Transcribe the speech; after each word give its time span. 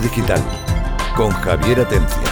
Digital 0.00 0.42
con 1.16 1.30
Javier 1.30 1.80
Atencia. 1.80 2.22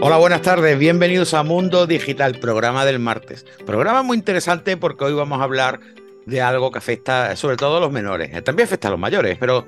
Hola, 0.00 0.18
buenas 0.18 0.42
tardes, 0.42 0.78
bienvenidos 0.78 1.34
a 1.34 1.42
Mundo 1.42 1.86
Digital, 1.86 2.38
programa 2.38 2.84
del 2.84 3.00
martes. 3.00 3.44
Programa 3.66 4.02
muy 4.02 4.16
interesante 4.18 4.76
porque 4.76 5.04
hoy 5.04 5.14
vamos 5.14 5.40
a 5.40 5.44
hablar 5.44 5.80
de 6.26 6.40
algo 6.40 6.70
que 6.70 6.78
afecta 6.78 7.34
sobre 7.34 7.56
todo 7.56 7.78
a 7.78 7.80
los 7.80 7.90
menores. 7.90 8.44
También 8.44 8.66
afecta 8.66 8.88
a 8.88 8.92
los 8.92 9.00
mayores, 9.00 9.36
pero 9.40 9.66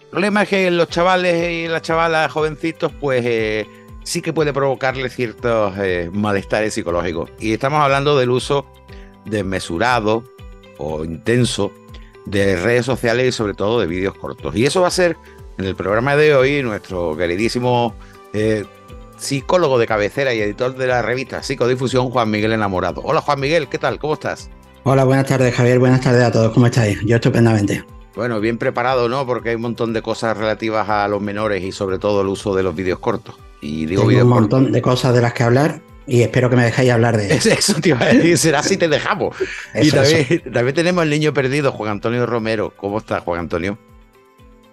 el 0.00 0.08
problema 0.08 0.44
es 0.44 0.48
que 0.48 0.70
los 0.70 0.88
chavales 0.88 1.50
y 1.50 1.68
las 1.68 1.82
chavalas 1.82 2.32
jovencitos, 2.32 2.92
pues 2.98 3.22
eh, 3.26 3.66
sí 4.04 4.22
que 4.22 4.32
puede 4.32 4.52
provocarle 4.52 5.10
ciertos 5.10 5.74
eh, 5.78 6.10
malestares 6.12 6.74
psicológicos. 6.74 7.30
Y 7.40 7.52
estamos 7.52 7.82
hablando 7.82 8.16
del 8.16 8.30
uso 8.30 8.66
desmesurado 9.24 10.24
o 10.78 11.04
intenso 11.04 11.72
de 12.26 12.56
redes 12.56 12.86
sociales 12.86 13.28
y 13.28 13.32
sobre 13.32 13.54
todo 13.54 13.80
de 13.80 13.86
vídeos 13.86 14.14
cortos. 14.14 14.54
Y 14.54 14.64
eso 14.66 14.82
va 14.82 14.88
a 14.88 14.92
ser 14.92 15.16
en 15.58 15.64
el 15.64 15.74
programa 15.74 16.16
de 16.16 16.34
hoy 16.34 16.62
nuestro 16.62 17.16
queridísimo 17.16 17.94
eh, 18.32 18.64
psicólogo 19.16 19.78
de 19.78 19.86
cabecera 19.86 20.34
y 20.34 20.40
editor 20.40 20.76
de 20.76 20.86
la 20.86 21.02
revista 21.02 21.42
Psicodifusión, 21.42 22.10
Juan 22.10 22.30
Miguel 22.30 22.52
Enamorado. 22.52 23.00
Hola 23.04 23.20
Juan 23.20 23.40
Miguel, 23.40 23.68
¿qué 23.68 23.78
tal? 23.78 23.98
¿Cómo 23.98 24.14
estás? 24.14 24.50
Hola, 24.82 25.04
buenas 25.04 25.26
tardes 25.26 25.54
Javier, 25.54 25.78
buenas 25.78 26.00
tardes 26.00 26.24
a 26.24 26.32
todos, 26.32 26.52
¿cómo 26.52 26.66
estáis? 26.66 26.98
Yo 27.06 27.16
estupendamente. 27.16 27.84
Bueno, 28.14 28.38
bien 28.40 28.58
preparado, 28.58 29.08
¿no? 29.08 29.26
Porque 29.26 29.50
hay 29.50 29.54
un 29.56 29.62
montón 29.62 29.92
de 29.92 30.02
cosas 30.02 30.36
relativas 30.36 30.88
a 30.88 31.08
los 31.08 31.20
menores 31.20 31.64
y 31.64 31.72
sobre 31.72 31.98
todo 31.98 32.20
el 32.20 32.28
uso 32.28 32.54
de 32.54 32.62
los 32.62 32.74
vídeos 32.74 32.98
cortos. 32.98 33.34
Y 33.64 33.86
digo 33.86 34.06
Tengo 34.06 34.22
un 34.22 34.28
montón 34.28 34.72
de 34.72 34.82
cosas 34.82 35.14
de 35.14 35.22
las 35.22 35.32
que 35.32 35.42
hablar 35.42 35.80
y 36.06 36.20
espero 36.20 36.50
que 36.50 36.56
me 36.56 36.64
dejéis 36.64 36.90
hablar 36.90 37.16
de 37.16 37.28
eso. 37.34 37.48
Eso 37.48 37.80
te 37.80 37.88
iba 37.90 38.02
a 38.02 38.12
decir, 38.12 38.36
será 38.36 38.62
si 38.62 38.76
te 38.76 38.88
dejamos. 38.88 39.34
y 39.74 39.90
también, 39.90 40.52
también, 40.52 40.74
tenemos 40.74 41.02
el 41.04 41.10
niño 41.10 41.32
perdido, 41.32 41.72
Juan 41.72 41.92
Antonio 41.92 42.26
Romero. 42.26 42.74
¿Cómo 42.76 42.98
estás, 42.98 43.22
Juan 43.22 43.40
Antonio? 43.40 43.78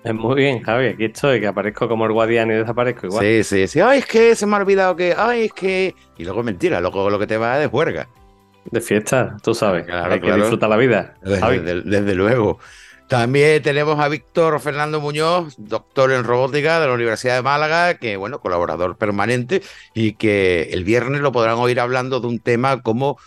Muy 0.04 0.36
bien, 0.36 0.62
Javi, 0.64 0.88
aquí 0.88 1.06
estoy, 1.06 1.40
que 1.40 1.48
aparezco 1.48 1.88
como 1.88 2.06
el 2.06 2.12
guardián 2.12 2.50
y 2.50 2.56
desaparezco 2.56 3.06
igual. 3.06 3.24
Sí, 3.24 3.44
sí, 3.44 3.68
sí. 3.68 3.80
Ay, 3.80 4.00
es 4.00 4.06
que 4.08 4.36
se 4.36 4.46
me 4.46 4.56
ha 4.56 4.60
olvidado 4.60 4.96
que. 4.96 5.14
Ay, 5.16 5.46
es 5.46 5.54
que. 5.54 5.96
Y 6.18 6.26
luego 6.26 6.44
mentira, 6.44 6.82
luego 6.82 7.10
lo 7.10 7.20
que 7.20 7.28
te 7.28 7.38
va 7.38 7.60
de 7.60 7.68
juerga. 7.68 8.10
De 8.70 8.82
fiesta, 8.82 9.38
tú 9.42 9.54
sabes. 9.54 9.86
Claro, 9.86 10.14
Hay 10.14 10.20
que 10.20 10.34
disfrutar 10.34 10.70
la 10.70 10.78
vida. 10.78 11.16
Desde, 11.22 11.82
desde, 11.82 12.16
luego. 12.16 12.60
También 13.12 13.62
tenemos 13.62 14.00
a 14.00 14.08
Víctor 14.08 14.58
Fernando 14.62 15.02
Muñoz, 15.02 15.56
doctor 15.58 16.14
en 16.14 16.24
robótica 16.24 16.80
de 16.80 16.88
la 16.88 16.94
Universidad 16.94 17.36
de 17.36 17.42
Málaga, 17.42 17.96
que, 17.96 18.16
bueno, 18.16 18.40
colaborador 18.40 18.98
permanente 18.98 19.62
y 19.94 20.14
que 20.14 20.70
el 20.72 20.86
viernes 20.86 21.20
lo 21.20 21.34
podrán 21.34 21.58
oír 21.58 21.82
hablando 21.82 22.22
de 22.22 22.28
un 22.28 22.40
tema 22.40 22.82
como 22.82 23.18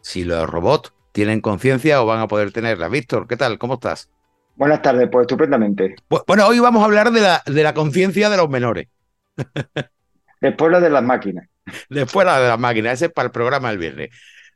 si 0.00 0.24
los 0.24 0.48
robots 0.48 0.94
tienen 1.12 1.42
conciencia 1.42 2.00
o 2.00 2.06
van 2.06 2.20
a 2.20 2.26
poder 2.26 2.52
tenerla. 2.52 2.88
Víctor, 2.88 3.26
¿qué 3.28 3.36
tal? 3.36 3.58
¿Cómo 3.58 3.74
estás? 3.74 4.08
Buenas 4.56 4.80
tardes, 4.80 5.10
pues 5.12 5.24
estupendamente. 5.24 5.94
Bueno, 6.26 6.46
hoy 6.46 6.58
vamos 6.58 6.80
a 6.80 6.86
hablar 6.86 7.10
de 7.10 7.20
la, 7.20 7.42
de 7.44 7.62
la 7.62 7.74
conciencia 7.74 8.30
de 8.30 8.38
los 8.38 8.48
menores. 8.48 8.88
Después 10.40 10.72
la 10.72 10.80
de 10.80 10.88
las 10.88 11.02
máquinas. 11.02 11.46
Después 11.90 12.24
la 12.24 12.40
de 12.40 12.48
las 12.48 12.58
máquinas, 12.58 12.94
ese 12.94 13.06
es 13.06 13.12
para 13.12 13.26
el 13.26 13.32
programa 13.32 13.68
del 13.68 13.76
viernes. 13.76 14.08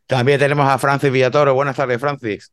También 0.06 0.38
tenemos 0.38 0.66
a 0.66 0.78
Francis 0.78 1.12
Villatoro. 1.12 1.52
Buenas 1.52 1.76
tardes, 1.76 2.00
Francis. 2.00 2.50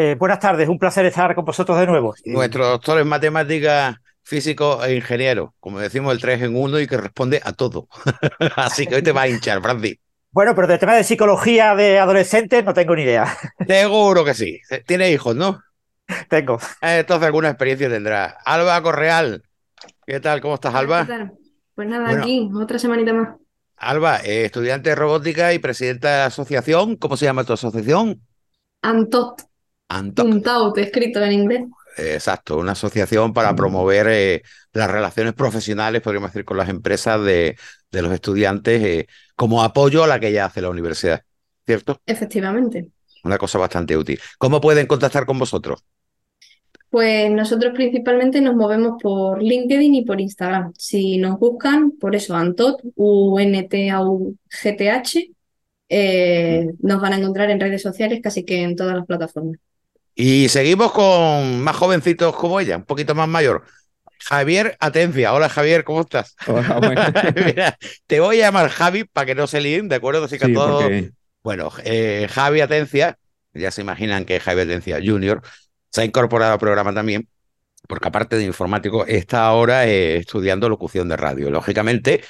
Eh, 0.00 0.14
buenas 0.16 0.38
tardes, 0.38 0.68
un 0.68 0.78
placer 0.78 1.04
estar 1.06 1.34
con 1.34 1.44
vosotros 1.44 1.76
de 1.76 1.84
nuevo. 1.84 2.14
Nuestro 2.24 2.68
doctor 2.68 3.00
en 3.00 3.08
matemáticas, 3.08 3.96
físico 4.22 4.84
e 4.84 4.94
ingeniero, 4.94 5.54
como 5.58 5.80
decimos 5.80 6.12
el 6.12 6.20
3 6.20 6.42
en 6.42 6.54
1 6.54 6.78
y 6.78 6.86
que 6.86 6.96
responde 6.96 7.40
a 7.42 7.52
todo. 7.52 7.88
Así 8.54 8.86
que 8.86 8.94
hoy 8.94 9.02
te 9.02 9.10
va 9.10 9.22
a 9.22 9.28
hinchar, 9.28 9.60
Francis. 9.60 9.96
Bueno, 10.30 10.54
pero 10.54 10.68
del 10.68 10.78
tema 10.78 10.94
de 10.94 11.02
psicología 11.02 11.74
de 11.74 11.98
adolescentes 11.98 12.64
no 12.64 12.74
tengo 12.74 12.94
ni 12.94 13.02
idea. 13.02 13.26
Seguro 13.66 14.24
que 14.24 14.34
sí. 14.34 14.60
Tiene 14.86 15.10
hijos, 15.10 15.34
¿no? 15.34 15.58
Tengo. 16.28 16.60
Entonces 16.80 17.26
alguna 17.26 17.48
experiencia 17.48 17.90
tendrá. 17.90 18.38
Alba 18.44 18.80
Correal, 18.80 19.42
¿qué 20.06 20.20
tal? 20.20 20.40
¿Cómo 20.40 20.54
estás, 20.54 20.76
Alba? 20.76 21.06
¿Qué 21.06 21.12
tal? 21.12 21.32
Pues 21.74 21.88
nada, 21.88 22.20
aquí, 22.20 22.48
otra 22.54 22.78
semanita 22.78 23.12
más. 23.12 23.30
Alba, 23.76 24.18
eh, 24.18 24.44
estudiante 24.44 24.90
de 24.90 24.94
robótica 24.94 25.52
y 25.54 25.58
presidenta 25.58 26.08
de 26.08 26.18
la 26.18 26.26
asociación. 26.26 26.94
¿Cómo 26.94 27.16
se 27.16 27.24
llama 27.24 27.42
tu 27.42 27.52
asociación? 27.52 28.22
Antot. 28.80 29.47
Antot. 29.88 30.78
escrito 30.78 31.22
en 31.22 31.32
inglés. 31.32 31.62
Exacto, 31.96 32.58
una 32.58 32.72
asociación 32.72 33.32
para 33.32 33.56
promover 33.56 34.06
eh, 34.08 34.42
las 34.72 34.90
relaciones 34.90 35.34
profesionales, 35.34 36.00
podríamos 36.00 36.30
decir, 36.30 36.44
con 36.44 36.56
las 36.56 36.68
empresas 36.68 37.22
de, 37.24 37.56
de 37.90 38.02
los 38.02 38.12
estudiantes 38.12 38.82
eh, 38.84 39.06
como 39.34 39.64
apoyo 39.64 40.04
a 40.04 40.06
la 40.06 40.20
que 40.20 40.30
ya 40.30 40.44
hace 40.44 40.60
la 40.60 40.70
universidad, 40.70 41.22
¿cierto? 41.66 42.00
Efectivamente. 42.06 42.90
Una 43.24 43.36
cosa 43.36 43.58
bastante 43.58 43.96
útil. 43.96 44.20
¿Cómo 44.38 44.60
pueden 44.60 44.86
contactar 44.86 45.26
con 45.26 45.40
vosotros? 45.40 45.82
Pues 46.90 47.30
nosotros 47.30 47.72
principalmente 47.74 48.40
nos 48.40 48.54
movemos 48.54 49.02
por 49.02 49.42
LinkedIn 49.42 49.94
y 49.94 50.04
por 50.04 50.20
Instagram. 50.20 50.72
Si 50.78 51.18
nos 51.18 51.38
buscan, 51.38 51.90
por 51.92 52.16
eso, 52.16 52.34
Antot, 52.34 52.80
U-N-T-A-U-G-T-H, 52.94 53.70
eh, 55.90 56.70
nos 56.80 57.00
van 57.00 57.12
a 57.12 57.18
encontrar 57.18 57.50
en 57.50 57.60
redes 57.60 57.82
sociales 57.82 58.20
casi 58.22 58.44
que 58.44 58.62
en 58.62 58.76
todas 58.76 58.96
las 58.96 59.04
plataformas. 59.04 59.58
Y 60.20 60.48
seguimos 60.48 60.90
con 60.90 61.60
más 61.62 61.76
jovencitos 61.76 62.34
como 62.34 62.58
ella, 62.58 62.78
un 62.78 62.82
poquito 62.82 63.14
más 63.14 63.28
mayor. 63.28 63.62
Javier 64.18 64.76
Atencia. 64.80 65.32
Hola 65.32 65.48
Javier, 65.48 65.84
¿cómo 65.84 66.00
estás? 66.00 66.34
Mira, 67.46 67.78
te 68.08 68.18
voy 68.18 68.40
a 68.40 68.46
llamar 68.46 68.68
Javi 68.68 69.04
para 69.04 69.26
que 69.26 69.36
no 69.36 69.46
se 69.46 69.60
líen, 69.60 69.88
¿de 69.88 69.94
acuerdo? 69.94 70.24
Así 70.24 70.36
que 70.36 70.48
todo... 70.48 70.80
Bueno, 71.44 71.70
eh, 71.84 72.26
Javi 72.28 72.60
Atencia, 72.60 73.16
ya 73.54 73.70
se 73.70 73.82
imaginan 73.82 74.24
que 74.24 74.40
Javi 74.40 74.62
Atencia 74.62 74.98
Junior 75.00 75.40
se 75.92 76.00
ha 76.00 76.04
incorporado 76.04 76.54
al 76.54 76.58
programa 76.58 76.92
también, 76.92 77.28
porque 77.86 78.08
aparte 78.08 78.38
de 78.38 78.44
informático, 78.44 79.06
está 79.06 79.46
ahora 79.46 79.86
eh, 79.86 80.16
estudiando 80.16 80.68
locución 80.68 81.08
de 81.08 81.16
radio. 81.16 81.48
Lógicamente, 81.48 82.24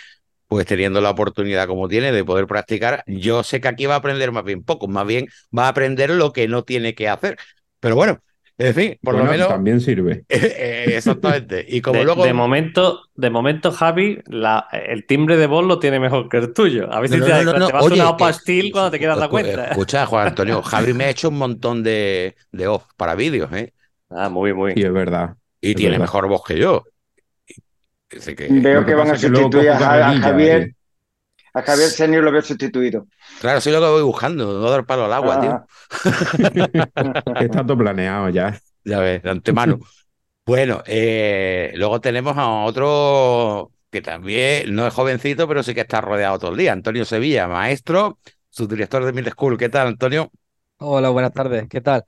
pues 0.47 0.67
teniendo 0.67 1.01
la 1.01 1.09
oportunidad 1.09 1.67
como 1.67 1.89
tiene 1.89 2.13
de 2.13 2.23
poder 2.23 2.47
practicar, 2.47 3.03
yo 3.07 3.43
sé 3.43 3.63
que 3.63 3.69
aquí 3.69 3.87
va 3.87 3.95
a 3.95 3.99
aprender 3.99 4.31
más 4.31 4.45
bien 4.45 4.63
poco, 4.63 4.89
más 4.89 5.07
bien 5.07 5.29
va 5.57 5.65
a 5.65 5.69
aprender 5.69 6.11
lo 6.11 6.35
que 6.35 6.49
no 6.49 6.65
tiene 6.65 6.95
que 6.95 7.09
hacer. 7.09 7.39
Pero 7.81 7.95
bueno, 7.95 8.19
en 8.59 8.75
fin, 8.75 8.99
por 9.03 9.15
lo 9.15 9.25
menos. 9.25 9.49
También 9.49 9.81
sirve. 9.81 10.25
Eh, 10.29 10.95
exactamente. 10.97 11.65
Y 11.69 11.81
como 11.81 11.99
de, 11.99 12.05
luego. 12.05 12.25
De 12.25 12.33
momento, 12.33 13.03
de 13.15 13.31
momento, 13.31 13.71
Javi, 13.71 14.19
la, 14.27 14.67
el 14.73 15.07
timbre 15.07 15.37
de 15.37 15.47
voz 15.47 15.65
lo 15.65 15.79
tiene 15.79 16.01
mejor 16.01 16.29
que 16.29 16.39
el 16.39 16.53
tuyo. 16.53 16.93
A 16.93 17.01
veces 17.01 17.21
No, 17.21 17.27
te, 17.27 17.33
no, 17.33 17.43
no, 17.45 17.53
te 17.53 17.59
no. 17.61 17.71
vas 17.71 17.85
Oye, 17.85 18.01
una 18.01 18.17
que- 18.17 18.25
pastil 18.25 18.73
cuando 18.73 18.91
te 18.91 18.99
quedas 18.99 19.19
la 19.19 19.29
cuenta. 19.29 19.67
Escucha, 19.67 20.07
Juan 20.07 20.29
Antonio, 20.29 20.63
Javi 20.65 20.93
me 20.93 21.05
ha 21.05 21.11
hecho 21.11 21.29
un 21.29 21.39
montón 21.39 21.83
de, 21.85 22.35
de 22.51 22.67
off 22.67 22.85
para 22.97 23.15
vídeos, 23.15 23.53
¿eh? 23.53 23.73
Ah, 24.11 24.29
muy, 24.29 24.53
muy. 24.53 24.73
Sí, 24.75 24.83
es 24.83 24.93
verdad. 24.93 25.37
Y 25.61 25.71
Es 25.71 25.77
tiene 25.77 25.93
verdad. 25.93 26.03
mejor 26.05 26.29
voz 26.29 26.43
que 26.45 26.59
yo. 26.59 26.85
Que, 28.09 28.19
Veo 28.51 28.81
que 28.81 28.87
que 28.87 28.95
van 28.95 29.09
a 29.09 29.13
que 29.13 29.19
sustituir 29.19 29.69
a, 29.71 30.09
a 30.11 30.19
Javier. 30.19 30.75
A 31.59 31.63
Javier 31.63 31.91
Senior 31.91 32.23
lo 32.23 32.31
veo 32.31 32.43
sustituido. 32.43 33.07
claro, 33.41 33.61
sí 33.61 33.71
lo 33.71 33.81
que 33.81 33.87
voy 33.87 34.03
buscando, 34.03 34.61
no 34.61 34.71
dar 34.71 34.87
palo 34.87 35.07
al 35.07 35.13
agua, 35.13 35.41
tío. 35.41 35.51
Ah, 35.51 35.67
Está 37.41 37.67
todo 37.67 37.77
planeado 37.79 38.29
ya. 38.29 38.61
Ya 38.85 39.01
ves, 39.01 39.23
de 39.23 39.31
antemano. 39.31 39.81
Bueno, 40.47 40.83
eh, 40.87 41.73
luego 41.75 42.01
tenemos 42.01 42.37
a 42.39 42.49
otro 42.65 43.73
que 43.91 44.01
también 44.01 44.75
no 44.75 44.87
es 44.87 44.95
jovencito, 44.95 45.49
pero 45.49 45.63
sí 45.63 45.75
que 45.75 45.81
está 45.81 46.01
rodeado 46.01 46.39
todo 46.39 46.53
el 46.53 46.59
día. 46.59 46.73
Antonio 46.73 47.05
Sevilla, 47.05 47.49
maestro, 47.49 48.19
subdirector 48.51 49.05
de 49.05 49.13
Middle 49.13 49.33
School. 49.33 49.59
¿Qué 49.59 49.69
tal, 49.69 49.89
Antonio? 49.89 50.31
Hola, 50.79 51.11
buenas 51.11 51.33
tardes, 51.33 51.67
¿qué 51.69 51.81
tal? 51.81 52.05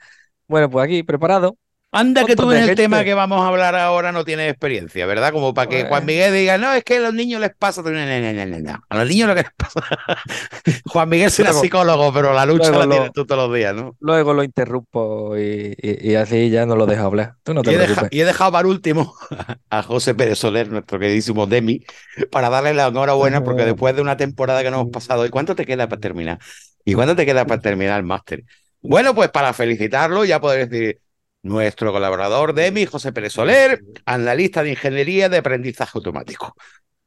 Bueno, 0.46 0.70
pues 0.70 0.84
aquí 0.84 1.02
preparado. 1.02 1.56
Anda 1.92 2.24
que 2.24 2.36
tú 2.36 2.52
en 2.52 2.68
el 2.68 2.76
tema 2.76 3.02
que 3.02 3.14
vamos 3.14 3.40
a 3.42 3.48
hablar 3.48 3.74
ahora 3.74 4.12
no 4.12 4.24
tienes 4.24 4.48
experiencia, 4.48 5.06
¿verdad? 5.06 5.32
Como 5.32 5.52
para 5.54 5.68
que 5.68 5.80
Juan 5.80 5.88
Bueno. 5.90 6.06
Miguel 6.06 6.32
diga, 6.34 6.56
no, 6.56 6.72
es 6.72 6.84
que 6.84 6.98
a 6.98 7.00
los 7.00 7.12
niños 7.14 7.40
les 7.40 7.50
pasa. 7.56 7.82
No, 7.82 7.90
no, 7.90 7.98
no, 7.98 8.32
no, 8.32 8.46
no, 8.46 8.58
no. 8.60 8.84
A 8.88 8.96
los 8.98 9.08
niños 9.08 9.26
lo 9.28 9.34
que 9.34 9.42
les 9.42 9.50
pasa. 9.56 9.80
Juan 10.86 11.08
Miguel 11.08 11.30
será 11.32 11.52
psicólogo, 11.52 12.12
pero 12.12 12.32
la 12.32 12.46
lucha 12.46 12.70
la 12.70 12.84
lo- 12.86 12.90
tienes 12.90 13.12
tú 13.12 13.26
todos 13.26 13.48
los 13.48 13.56
días, 13.56 13.74
¿no? 13.74 13.96
Luego 14.00 14.32
lo 14.34 14.44
interrumpo 14.44 15.36
y, 15.36 15.74
y- 15.80 16.10
y 16.12 16.14
así 16.14 16.48
ya 16.50 16.64
no 16.64 16.76
lo 16.76 16.86
dejo 16.86 17.02
hablar. 17.04 17.34
Tú 17.42 17.54
no 17.54 17.62
Y 17.62 17.64
te 17.64 17.70
he, 17.70 17.78
deja- 17.78 17.86
preocupes. 17.86 18.16
y 18.16 18.20
he 18.20 18.24
dejado 18.24 18.52
para 18.52 18.68
último 18.68 19.14
a 19.70 19.82
José 19.82 20.14
Pérez 20.14 20.38
Soler, 20.38 20.70
nuestro 20.70 20.98
queridísimo 21.00 21.46
Demi, 21.48 21.84
para 22.30 22.50
darle 22.50 22.72
la 22.72 22.86
enhorabuena 22.86 23.42
porque 23.42 23.64
después 23.64 23.96
de 23.96 24.02
una 24.02 24.16
temporada 24.16 24.62
que 24.62 24.70
nos 24.70 24.82
hemos 24.82 24.92
pasado, 24.92 25.26
¿y 25.26 25.30
cuánto 25.30 25.56
te 25.56 25.66
queda 25.66 25.88
para 25.88 26.00
terminar? 26.00 26.38
¿Y 26.84 26.94
cuánto 26.94 27.16
te 27.16 27.26
queda 27.26 27.46
para 27.46 27.60
terminar 27.60 27.98
el 27.98 28.06
máster? 28.06 28.44
Bueno, 28.80 29.12
pues 29.14 29.28
para 29.30 29.52
felicitarlo, 29.52 30.24
ya 30.24 30.40
poder 30.40 30.68
decir, 30.68 31.00
nuestro 31.42 31.92
colaborador 31.92 32.54
Demi, 32.54 32.86
José 32.86 33.12
Pérez 33.12 33.32
Soler, 33.32 33.82
analista 34.04 34.62
de 34.62 34.70
ingeniería 34.70 35.28
de 35.28 35.38
aprendizaje 35.38 35.92
automático. 35.94 36.54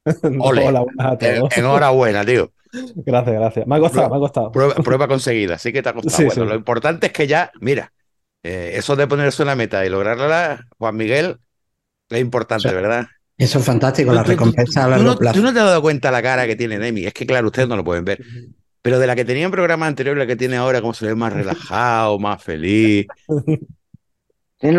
Ole. 0.40 0.66
Hola, 0.66 0.80
buenas 0.80 1.06
a 1.06 1.26
En- 1.26 1.38
todos. 1.40 1.56
enhorabuena, 1.56 2.24
tío. 2.24 2.50
Gracias, 2.96 3.34
gracias. 3.36 3.66
Me 3.66 3.76
ha 3.76 3.78
costado, 3.80 4.10
me 4.10 4.16
ha 4.16 4.18
costado. 4.18 4.50
Prueba, 4.52 4.74
prueba 4.74 5.06
conseguida, 5.08 5.58
sí 5.58 5.72
que 5.72 5.82
te 5.82 5.88
ha 5.88 5.92
costado. 5.92 6.16
Sí, 6.16 6.24
bueno, 6.24 6.42
sí. 6.42 6.48
lo 6.48 6.54
importante 6.56 7.06
es 7.06 7.12
que 7.12 7.26
ya, 7.28 7.52
mira, 7.60 7.92
eh, 8.42 8.72
eso 8.74 8.96
de 8.96 9.06
ponerse 9.06 9.42
una 9.42 9.54
meta 9.54 9.86
y 9.86 9.88
lograrla, 9.88 10.66
Juan 10.78 10.96
Miguel, 10.96 11.38
es 12.10 12.20
importante, 12.20 12.68
Sí. 12.68 12.74
¿verdad? 12.74 13.06
Eso 13.38 13.58
es 13.60 13.64
fantástico, 13.64 14.12
la 14.12 14.20
Tú- 14.22 14.26
tú- 14.26 14.30
recompensa 14.32 14.82
a 14.82 14.84
tú 14.84 14.90
largo 14.90 15.04
no, 15.04 15.16
plazo. 15.16 15.38
tú 15.38 15.42
no 15.44 15.52
te 15.52 15.60
has 15.60 15.66
dado 15.66 15.82
cuenta 15.82 16.10
la 16.10 16.22
cara 16.22 16.46
que 16.46 16.56
tiene 16.56 16.78
Demi, 16.78 17.04
es 17.06 17.14
que 17.14 17.26
claro, 17.26 17.46
ustedes 17.46 17.68
no 17.68 17.76
lo 17.76 17.84
pueden 17.84 18.04
ver. 18.04 18.18
pero 18.82 18.98
de 18.98 19.06
la 19.06 19.16
que 19.16 19.24
tenía 19.24 19.44
en 19.46 19.50
programa 19.50 19.86
anterior, 19.86 20.16
la 20.16 20.26
que 20.26 20.36
tiene 20.36 20.56
ahora, 20.56 20.80
como 20.82 20.92
se 20.94 21.06
ve 21.06 21.14
más 21.14 21.32
relajado, 21.32 22.18
más 22.18 22.42
feliz. 22.42 23.06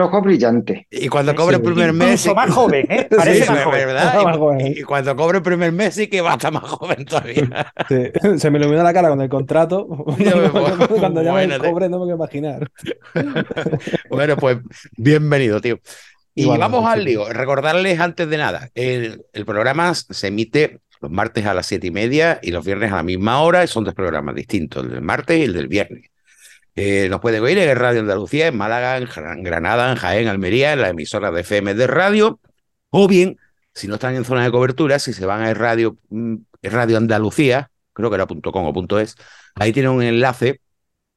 Ojos 0.02 0.24
brillantes. 0.24 0.88
Y 0.90 1.08
cuando 1.10 1.36
cobre 1.36 1.58
el 1.58 1.62
primer 1.62 1.94
mes. 1.94 2.28
Más 2.36 2.50
joven, 2.50 2.88
¿eh? 2.90 3.08
Parece 3.16 3.44
Sí, 3.44 3.50
más 3.50 3.60
es 3.60 3.66
joven. 3.66 3.86
verdad. 3.88 4.24
Más 4.24 4.38
joven. 4.38 4.62
Y, 4.68 4.80
y 4.80 4.82
cuando 4.84 5.16
cobre 5.16 5.38
el 5.38 5.44
primer 5.44 5.72
mes, 5.72 5.94
sí 5.94 6.08
que 6.08 6.22
va 6.22 6.32
a 6.32 6.34
estar 6.34 6.52
más 6.52 6.64
joven 6.64 7.06
todavía. 7.06 7.72
Sí, 7.88 8.40
Se 8.40 8.50
me 8.50 8.58
ilumina 8.58 8.82
la 8.84 8.94
cara 8.94 9.10
con 9.10 9.22
el 9.22 9.30
contrato. 9.30 9.86
Cuando 11.00 11.22
ya 11.22 11.34
me 11.34 11.60
cobre, 11.60 11.88
no 11.88 12.00
me 12.00 12.06
puedo 12.06 12.16
imaginar. 12.16 12.72
Bueno, 14.10 14.38
pues 14.38 14.58
bienvenido, 14.98 15.62
tío. 15.62 15.80
Y 16.34 16.46
vamos 16.46 16.86
al 16.86 17.04
lío. 17.06 17.32
Recordarles 17.32 18.00
antes 18.00 18.28
de 18.30 18.38
nada, 18.38 18.70
el, 18.76 19.24
el 19.34 19.46
programa 19.46 19.94
se 19.94 20.28
emite 20.28 20.80
los 21.02 21.12
martes 21.12 21.46
a 21.46 21.54
las 21.54 21.66
siete 21.68 21.88
y 21.88 21.92
media 21.92 22.40
y 22.42 22.52
los 22.52 22.66
viernes 22.66 22.92
a 22.92 22.98
la 22.98 23.04
misma 23.04 23.42
hora. 23.42 23.64
Y 23.64 23.68
son 23.68 23.84
dos 23.84 23.94
programas 23.94 24.36
distintos, 24.36 24.84
el 24.84 24.92
del 24.92 25.02
martes 25.02 25.38
y 25.40 25.44
el 25.44 25.54
del 25.54 25.68
viernes. 25.68 26.10
Eh, 26.76 27.08
nos 27.10 27.22
pueden 27.22 27.42
oír 27.42 27.58
en 27.58 27.78
Radio 27.78 28.02
Andalucía, 28.02 28.48
en 28.48 28.58
Málaga, 28.58 28.98
en 28.98 29.06
Gran- 29.06 29.44
Granada, 29.44 29.92
en 29.92 29.98
Jaén, 29.98 30.28
Almería, 30.28 30.74
en 30.74 30.82
la 30.82 30.90
emisora 30.90 31.32
de 31.32 31.42
FM 31.42 31.74
de 31.74 31.88
radio. 31.88 32.40
O 32.90 33.08
bien, 33.08 33.38
si 33.74 33.88
no 33.88 33.96
están 33.96 34.16
en 34.16 34.26
zona 34.26 34.44
de 34.44 34.52
cobertura, 34.52 35.00
si 35.00 35.14
se 35.14 35.26
van 35.26 35.42
a 35.42 35.54
Radio, 35.54 35.98
mm, 36.10 36.36
Radio 36.64 36.98
Andalucía, 36.98 37.72
creo 37.94 38.10
que 38.10 38.16
era 38.16 38.26
.com 38.28 38.66
o 38.66 38.74
punto 38.74 39.00
.es, 39.00 39.16
ahí 39.56 39.72
tienen 39.72 39.92
un 39.92 40.04
enlace 40.04 40.60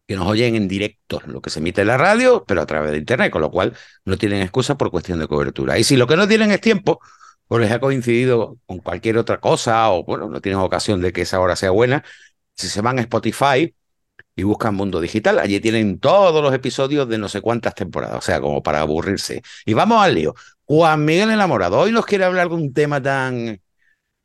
que 0.06 0.16
nos 0.16 0.26
oyen 0.26 0.54
en 0.54 0.68
directo, 0.68 1.20
lo 1.26 1.42
que 1.42 1.50
se 1.50 1.58
emite 1.58 1.82
en 1.82 1.88
la 1.88 1.98
radio, 1.98 2.44
pero 2.46 2.62
a 2.62 2.66
través 2.66 2.92
de 2.92 2.98
internet, 2.98 3.30
con 3.30 3.42
lo 3.42 3.50
cual 3.50 3.76
no 4.04 4.16
tienen 4.16 4.40
excusa 4.42 4.78
por 4.78 4.90
cuestión 4.90 5.18
de 5.18 5.26
cobertura. 5.28 5.78
Y 5.78 5.84
si 5.84 5.96
lo 5.96 6.06
que 6.06 6.16
no 6.16 6.26
tienen 6.28 6.50
es 6.50 6.60
tiempo, 6.60 7.00
o 7.48 7.58
les 7.58 7.70
ha 7.72 7.80
coincidido 7.80 8.56
con 8.66 8.78
cualquier 8.78 9.18
otra 9.18 9.40
cosa, 9.40 9.90
o 9.90 10.04
bueno, 10.04 10.28
no 10.28 10.40
tienen 10.40 10.60
ocasión 10.60 11.00
de 11.02 11.12
que 11.12 11.22
esa 11.22 11.40
hora 11.40 11.56
sea 11.56 11.70
buena, 11.72 12.04
si 12.54 12.68
se 12.68 12.80
van 12.80 12.98
a 12.98 13.02
Spotify 13.02 13.74
y 14.38 14.44
buscan 14.44 14.74
Mundo 14.76 15.00
Digital, 15.00 15.40
allí 15.40 15.58
tienen 15.58 15.98
todos 15.98 16.40
los 16.42 16.54
episodios 16.54 17.08
de 17.08 17.18
no 17.18 17.28
sé 17.28 17.40
cuántas 17.40 17.74
temporadas, 17.74 18.18
o 18.18 18.20
sea, 18.20 18.40
como 18.40 18.62
para 18.62 18.80
aburrirse. 18.80 19.42
Y 19.66 19.74
vamos 19.74 20.00
al 20.00 20.14
lío. 20.14 20.34
Juan 20.64 21.04
Miguel 21.04 21.30
Enamorado, 21.32 21.78
hoy 21.80 21.90
nos 21.90 22.06
quiere 22.06 22.24
hablar 22.24 22.48
de 22.48 22.54
un 22.54 22.72
tema 22.72 23.02
tan 23.02 23.60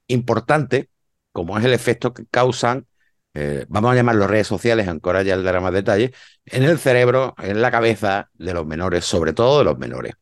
importante 0.07 0.89
como 1.31 1.57
es 1.57 1.65
el 1.65 1.74
efecto 1.74 2.13
que 2.13 2.25
causan 2.27 2.86
eh, 3.33 3.65
vamos 3.69 3.92
a 3.92 3.95
llamarlo 3.95 4.27
redes 4.27 4.48
sociales, 4.48 4.88
aunque 4.88 5.10
ahora 5.10 5.24
ya 5.24 5.36
le 5.36 5.44
dará 5.44 5.60
más 5.60 5.74
detalles, 5.74 6.12
en 6.45 6.63
el 6.63 6.77
cerebro, 6.77 7.33
en 7.39 7.62
la 7.62 7.71
cabeza 7.71 8.30
de 8.33 8.54
los 8.54 8.65
menores, 8.68 9.06
sobre 9.06 9.33
todo 9.33 9.60
de 9.60 9.65
los 9.65 9.80
menores. 9.80 10.13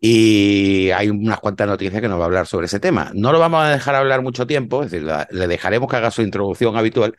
Y 0.00 0.90
hay 0.90 1.08
unas 1.08 1.40
cuantas 1.40 1.66
noticias 1.68 2.02
que 2.02 2.08
nos 2.08 2.18
va 2.18 2.24
a 2.24 2.26
hablar 2.26 2.46
sobre 2.46 2.66
ese 2.66 2.80
tema. 2.80 3.10
No 3.14 3.32
lo 3.32 3.38
vamos 3.38 3.64
a 3.64 3.70
dejar 3.70 3.94
hablar 3.94 4.22
mucho 4.22 4.46
tiempo, 4.46 4.82
es 4.82 4.90
decir, 4.90 5.08
le 5.30 5.46
dejaremos 5.46 5.88
que 5.88 5.96
haga 5.96 6.10
su 6.10 6.22
introducción 6.22 6.76
habitual, 6.76 7.14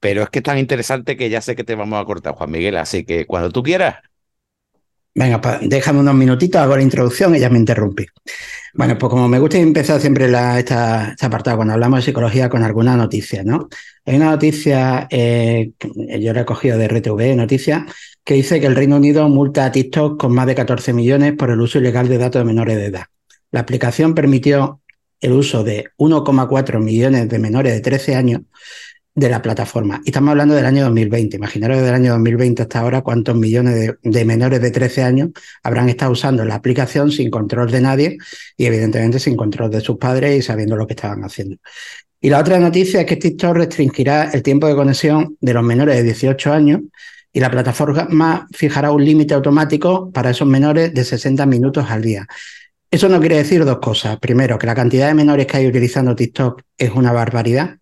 pero 0.00 0.22
es 0.22 0.30
que 0.30 0.38
es 0.38 0.42
tan 0.42 0.58
interesante 0.58 1.16
que 1.16 1.30
ya 1.30 1.42
sé 1.42 1.54
que 1.54 1.64
te 1.64 1.74
vamos 1.74 2.00
a 2.00 2.04
cortar, 2.04 2.34
Juan 2.34 2.50
Miguel, 2.50 2.76
así 2.78 3.04
que 3.04 3.26
cuando 3.26 3.50
tú 3.50 3.62
quieras. 3.62 3.96
Venga, 5.14 5.40
déjame 5.62 6.00
unos 6.00 6.14
minutitos, 6.14 6.60
hago 6.60 6.76
la 6.76 6.82
introducción 6.82 7.34
y 7.34 7.40
ya 7.40 7.50
me 7.50 7.58
interrumpí. 7.58 8.06
Bueno, 8.72 8.96
pues 8.96 9.10
como 9.10 9.28
me 9.28 9.40
gusta 9.40 9.58
empezar 9.58 10.00
siempre 10.00 10.28
la, 10.28 10.58
esta, 10.58 11.16
apartado 11.20 11.56
cuando 11.56 11.74
hablamos 11.74 11.98
de 11.98 12.04
psicología 12.04 12.48
con 12.48 12.62
alguna 12.62 12.96
noticia, 12.96 13.42
¿no? 13.42 13.68
Hay 14.06 14.16
una 14.16 14.30
noticia, 14.30 15.08
eh, 15.10 15.72
yo 16.20 16.32
la 16.32 16.42
he 16.42 16.44
cogido 16.44 16.78
de 16.78 16.86
RTV 16.88 17.36
Noticias, 17.36 17.92
que 18.24 18.34
dice 18.34 18.60
que 18.60 18.66
el 18.66 18.76
Reino 18.76 18.96
Unido 18.96 19.28
multa 19.28 19.66
a 19.66 19.72
TikTok 19.72 20.18
con 20.18 20.32
más 20.32 20.46
de 20.46 20.54
14 20.54 20.92
millones 20.92 21.34
por 21.36 21.50
el 21.50 21.60
uso 21.60 21.78
ilegal 21.78 22.08
de 22.08 22.18
datos 22.18 22.40
de 22.40 22.46
menores 22.46 22.76
de 22.76 22.86
edad. 22.86 23.06
La 23.50 23.60
aplicación 23.60 24.14
permitió 24.14 24.80
el 25.20 25.32
uso 25.32 25.64
de 25.64 25.86
1,4 25.98 26.80
millones 26.80 27.28
de 27.28 27.38
menores 27.40 27.74
de 27.74 27.80
13 27.80 28.14
años 28.14 28.40
de 29.14 29.28
la 29.28 29.42
plataforma. 29.42 30.00
Y 30.04 30.10
estamos 30.10 30.30
hablando 30.30 30.54
del 30.54 30.66
año 30.66 30.84
2020. 30.84 31.36
Imaginaros 31.36 31.78
desde 31.78 31.88
el 31.88 31.94
año 31.94 32.12
2020 32.12 32.62
hasta 32.62 32.80
ahora 32.80 33.02
cuántos 33.02 33.36
millones 33.36 33.74
de, 33.74 33.96
de 34.02 34.24
menores 34.24 34.60
de 34.60 34.70
13 34.70 35.02
años 35.02 35.30
habrán 35.62 35.88
estado 35.88 36.12
usando 36.12 36.44
la 36.44 36.54
aplicación 36.54 37.10
sin 37.10 37.30
control 37.30 37.70
de 37.70 37.80
nadie 37.80 38.18
y 38.56 38.66
evidentemente 38.66 39.18
sin 39.18 39.36
control 39.36 39.70
de 39.70 39.80
sus 39.80 39.98
padres 39.98 40.38
y 40.38 40.42
sabiendo 40.42 40.76
lo 40.76 40.86
que 40.86 40.94
estaban 40.94 41.24
haciendo. 41.24 41.56
Y 42.20 42.28
la 42.28 42.38
otra 42.38 42.58
noticia 42.58 43.00
es 43.00 43.06
que 43.06 43.16
TikTok 43.16 43.56
restringirá 43.56 44.30
el 44.30 44.42
tiempo 44.42 44.66
de 44.66 44.74
conexión 44.74 45.36
de 45.40 45.54
los 45.54 45.62
menores 45.62 45.96
de 45.96 46.02
18 46.02 46.52
años 46.52 46.80
y 47.32 47.40
la 47.40 47.50
plataforma 47.50 48.46
fijará 48.52 48.90
un 48.90 49.04
límite 49.04 49.34
automático 49.34 50.10
para 50.12 50.30
esos 50.30 50.46
menores 50.46 50.92
de 50.92 51.04
60 51.04 51.46
minutos 51.46 51.90
al 51.90 52.02
día. 52.02 52.26
Eso 52.90 53.08
no 53.08 53.20
quiere 53.20 53.36
decir 53.36 53.64
dos 53.64 53.78
cosas. 53.78 54.18
Primero, 54.18 54.58
que 54.58 54.66
la 54.66 54.74
cantidad 54.74 55.06
de 55.06 55.14
menores 55.14 55.46
que 55.46 55.58
hay 55.58 55.66
utilizando 55.66 56.14
TikTok 56.14 56.62
es 56.76 56.90
una 56.90 57.12
barbaridad. 57.12 57.78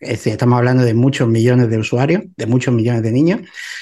Es 0.00 0.10
decir, 0.10 0.32
estamos 0.32 0.56
hablando 0.58 0.84
de 0.84 0.94
muchos 0.94 1.28
millones 1.28 1.68
de 1.70 1.78
usuarios, 1.78 2.22
de 2.36 2.46
muchos 2.46 2.72
millones 2.72 3.02
de 3.02 3.12
niños. 3.12 3.40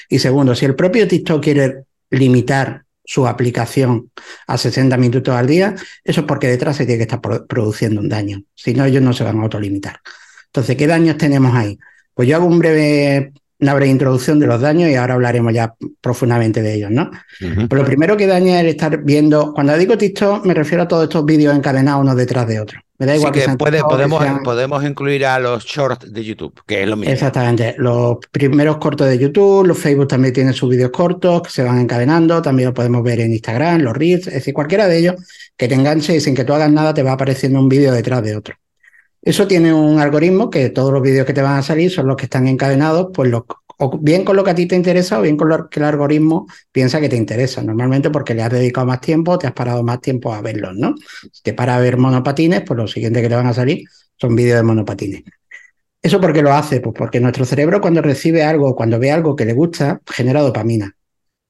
Y 0.09 0.19
segundo, 0.19 0.55
si 0.55 0.65
el 0.65 0.75
propio 0.75 1.07
TikTok 1.07 1.43
quiere 1.43 1.85
limitar 2.11 2.85
su 3.05 3.27
aplicación 3.27 4.11
a 4.47 4.59
60 4.59 4.97
minutos 4.97 5.35
al 5.35 5.47
día, 5.47 5.75
eso 6.03 6.21
es 6.23 6.27
porque 6.27 6.49
detrás 6.49 6.77
se 6.77 6.87
tiene 6.87 6.99
que 6.99 7.03
estar 7.03 7.21
pro- 7.21 7.47
produciendo 7.47 8.01
un 8.01 8.09
daño. 8.09 8.43
Si 8.55 8.75
no, 8.75 8.85
ellos 8.85 9.03
no 9.03 9.13
se 9.13 9.25
van 9.25 9.39
a 9.39 9.43
autolimitar. 9.43 10.01
Entonces, 10.47 10.77
¿qué 10.77 10.87
daños 10.87 11.17
tenemos 11.17 11.55
ahí? 11.55 11.79
Pues 12.15 12.27
yo 12.29 12.37
hago 12.37 12.47
un 12.47 12.59
breve, 12.59 13.33
una 13.61 13.75
breve 13.75 13.91
introducción 13.93 14.39
de 14.41 14.47
los 14.47 14.61
daños 14.61 14.91
y 14.91 14.95
ahora 14.95 15.15
hablaremos 15.15 15.53
ya 15.53 15.75
profundamente 16.01 16.63
de 16.63 16.75
ellos, 16.75 16.91
¿no? 16.91 17.11
Pero 17.69 17.83
lo 17.83 17.87
primero 17.87 18.17
que 18.17 18.27
daña 18.27 18.57
es 18.57 18.61
el 18.63 18.69
estar 18.71 19.03
viendo, 19.05 19.53
cuando 19.55 19.77
digo 19.77 19.97
TikTok, 19.99 20.45
me 20.47 20.55
refiero 20.55 20.85
a 20.85 20.89
todos 20.89 21.05
estos 21.05 21.25
vídeos 21.27 21.55
encadenados 21.55 22.01
unos 22.03 22.17
detrás 22.17 22.49
de 22.49 22.59
otros. 22.61 22.83
Me 22.99 23.05
da 23.07 23.13
Así 23.13 23.19
igual 23.21 23.33
que, 23.33 23.41
que 23.41 23.45
sean 23.45 23.59
puede- 23.59 23.79
que 23.79 23.85
podemos, 23.85 24.23
sean- 24.23 24.43
podemos 24.43 24.83
incluir 24.85 25.27
a 25.27 25.39
los 25.39 25.65
shorts 25.65 26.11
de 26.13 26.25
YouTube, 26.25 26.59
que 26.67 26.83
es 26.83 26.89
lo 26.89 26.97
mismo. 26.97 27.13
Exactamente. 27.13 27.75
Los 27.79 28.17
primeros 28.31 28.79
cortos 28.79 29.07
de 29.09 29.19
YouTube, 29.19 29.67
los 29.67 29.79
Facebook 29.79 30.09
también 30.09 30.33
tienen 30.33 30.55
sus 30.55 30.71
vídeos 30.71 30.91
cortos 30.91 31.43
que 31.43 31.51
se 31.51 31.63
van 31.63 31.79
encadenando, 31.79 32.41
también 32.41 32.69
lo 32.71 32.75
podemos 32.75 33.03
ver 33.03 33.21
en 33.21 33.33
Instagram, 33.33 33.83
los 33.83 33.95
Reels, 33.97 34.27
es 34.29 34.35
decir, 34.35 34.55
cualquiera 34.55 34.89
de 34.89 34.99
ellos 34.99 35.15
que 35.57 35.69
te 35.69 35.75
enganche 35.75 36.17
y 36.17 36.21
sin 36.21 36.35
que 36.35 36.45
tú 36.45 36.55
hagas 36.55 36.71
nada 36.71 36.95
te 36.95 37.03
va 37.03 37.13
apareciendo 37.13 37.59
un 37.61 37.69
vídeo 37.69 37.93
detrás 37.93 38.23
de 38.23 38.35
otro. 38.35 38.55
Eso 39.21 39.47
tiene 39.47 39.75
un 39.75 39.99
algoritmo 40.01 40.49
que 40.51 40.71
todos 40.71 40.93
los 40.93 41.03
vídeos 41.03 41.27
que 41.27 41.35
te 41.35 41.43
van 41.43 41.59
a 41.59 41.63
salir 41.63 41.91
son 41.91 42.07
los 42.07 42.17
que 42.17 42.25
están 42.27 42.47
encadenados, 42.47 43.09
pues 43.13 43.29
los- 43.31 43.43
o 43.79 43.99
bien 43.99 44.25
con 44.25 44.37
lo 44.37 44.45
que 44.45 44.51
a 44.51 44.55
ti 44.55 44.67
te 44.67 44.77
interesa 44.77 45.19
o 45.19 45.23
bien 45.23 45.37
con 45.37 45.49
lo 45.49 45.69
que 45.69 45.81
el 45.81 45.87
algoritmo 45.87 46.47
piensa 46.73 47.01
que 47.01 47.09
te 47.09 47.17
interesa. 47.17 47.63
Normalmente 47.63 48.11
porque 48.11 48.35
le 48.35 48.43
has 48.43 48.51
dedicado 48.51 48.87
más 48.87 49.01
tiempo, 49.01 49.39
te 49.39 49.47
has 49.47 49.53
parado 49.53 49.83
más 49.83 50.01
tiempo 50.01 50.33
a 50.33 50.41
verlos, 50.41 50.75
¿no? 50.75 50.95
Si 51.33 51.43
te 51.43 51.53
para 51.53 51.77
a 51.77 51.81
ver 51.81 51.99
monopatines, 51.99 52.63
pues 52.63 52.77
lo 52.77 52.87
siguiente 52.87 53.23
que 53.23 53.29
te 53.29 53.35
van 53.35 53.47
a 53.47 53.55
salir 53.55 53.85
son 54.17 54.35
vídeos 54.35 54.57
de 54.57 54.63
monopatines. 54.63 55.23
¿Eso 56.03 56.21
por 56.21 56.33
qué 56.33 56.43
lo 56.43 56.53
hace? 56.53 56.81
Pues 56.81 56.95
porque 56.97 57.21
nuestro 57.21 57.45
cerebro 57.45 57.81
cuando 57.81 58.01
recibe 58.01 58.43
algo, 58.45 58.75
cuando 58.75 58.99
ve 58.99 59.11
algo 59.11 59.37
que 59.37 59.45
le 59.45 59.53
gusta, 59.53 60.01
genera 60.07 60.41
dopamina. 60.41 60.96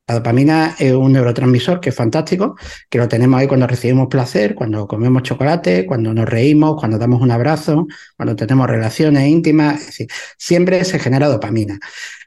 La 0.09 0.15
dopamina 0.15 0.77
es 0.79 0.93
un 0.93 1.13
neurotransmisor 1.13 1.81
que 1.81 1.89
es 1.89 1.95
fantástico, 1.97 2.57
que 2.89 2.99
lo 2.99 3.09
tenemos 3.09 3.41
ahí 3.41 3.49
cuando 3.49 3.67
recibimos 3.67 4.07
placer, 4.07 4.55
cuando 4.55 4.87
comemos 4.87 5.25
chocolate, 5.25 5.85
cuando 5.85 6.15
nos 6.15 6.29
reímos, 6.29 6.77
cuando 6.79 6.97
damos 6.97 7.21
un 7.21 7.33
abrazo, 7.33 7.89
cuando 8.17 8.37
tenemos 8.37 8.69
relaciones 8.69 9.29
íntimas, 9.29 9.81
es 9.81 9.87
decir, 9.87 10.07
siempre 10.39 10.85
se 10.85 11.01
genera 11.01 11.27
dopamina. 11.27 11.81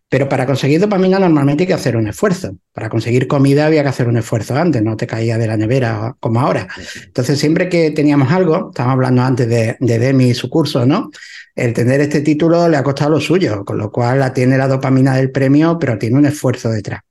Pero 0.10 0.28
para 0.28 0.46
conseguir 0.46 0.82
dopamina 0.82 1.20
normalmente 1.20 1.64
hay 1.64 1.68
que 1.68 1.74
hacer 1.74 1.96
un 1.96 2.10
esfuerzo. 2.10 2.58
Para 2.74 2.90
conseguir 2.90 3.28
comida 3.28 3.68
había 3.68 3.84
que 3.84 3.90
hacer 3.90 4.10
un 4.10 4.18
esfuerzo 4.18 4.58
antes, 4.58 4.82
no 4.84 4.98
te 4.98 5.08
caía 5.08 5.38
de 5.38 5.48
la 5.48 5.56
nevera 5.56 6.18
como 6.20 6.42
ahora. 6.42 6.68
Entonces, 7.06 7.40
siempre 7.40 7.70
que 7.70 7.92
teníamos 7.92 8.30
algo, 8.34 8.72
estábamos 8.72 8.96
hablando 8.96 9.22
antes 9.22 9.48
de, 9.48 9.78
de 9.80 10.00
Demi 10.00 10.32
y 10.32 10.34
su 10.34 10.50
curso, 10.50 10.86
¿no? 10.86 11.12
El 11.56 11.74
tener 11.74 12.02
este 12.02 12.20
título 12.20 12.68
le 12.68 12.76
ha 12.76 12.84
costado 12.84 13.12
lo 13.12 13.22
suyo, 13.22 13.64
con 13.64 13.78
lo 13.78 13.90
cual 13.90 14.20
la 14.20 14.34
tiene 14.34 14.58
la 14.58 14.68
dopamina 14.68 15.16
del 15.16 15.32
premio, 15.32 15.78
pero 15.80 15.98
tiene 15.98 16.18
un 16.18 16.26
esfuerzo 16.26 16.70
detrás. 16.72 17.02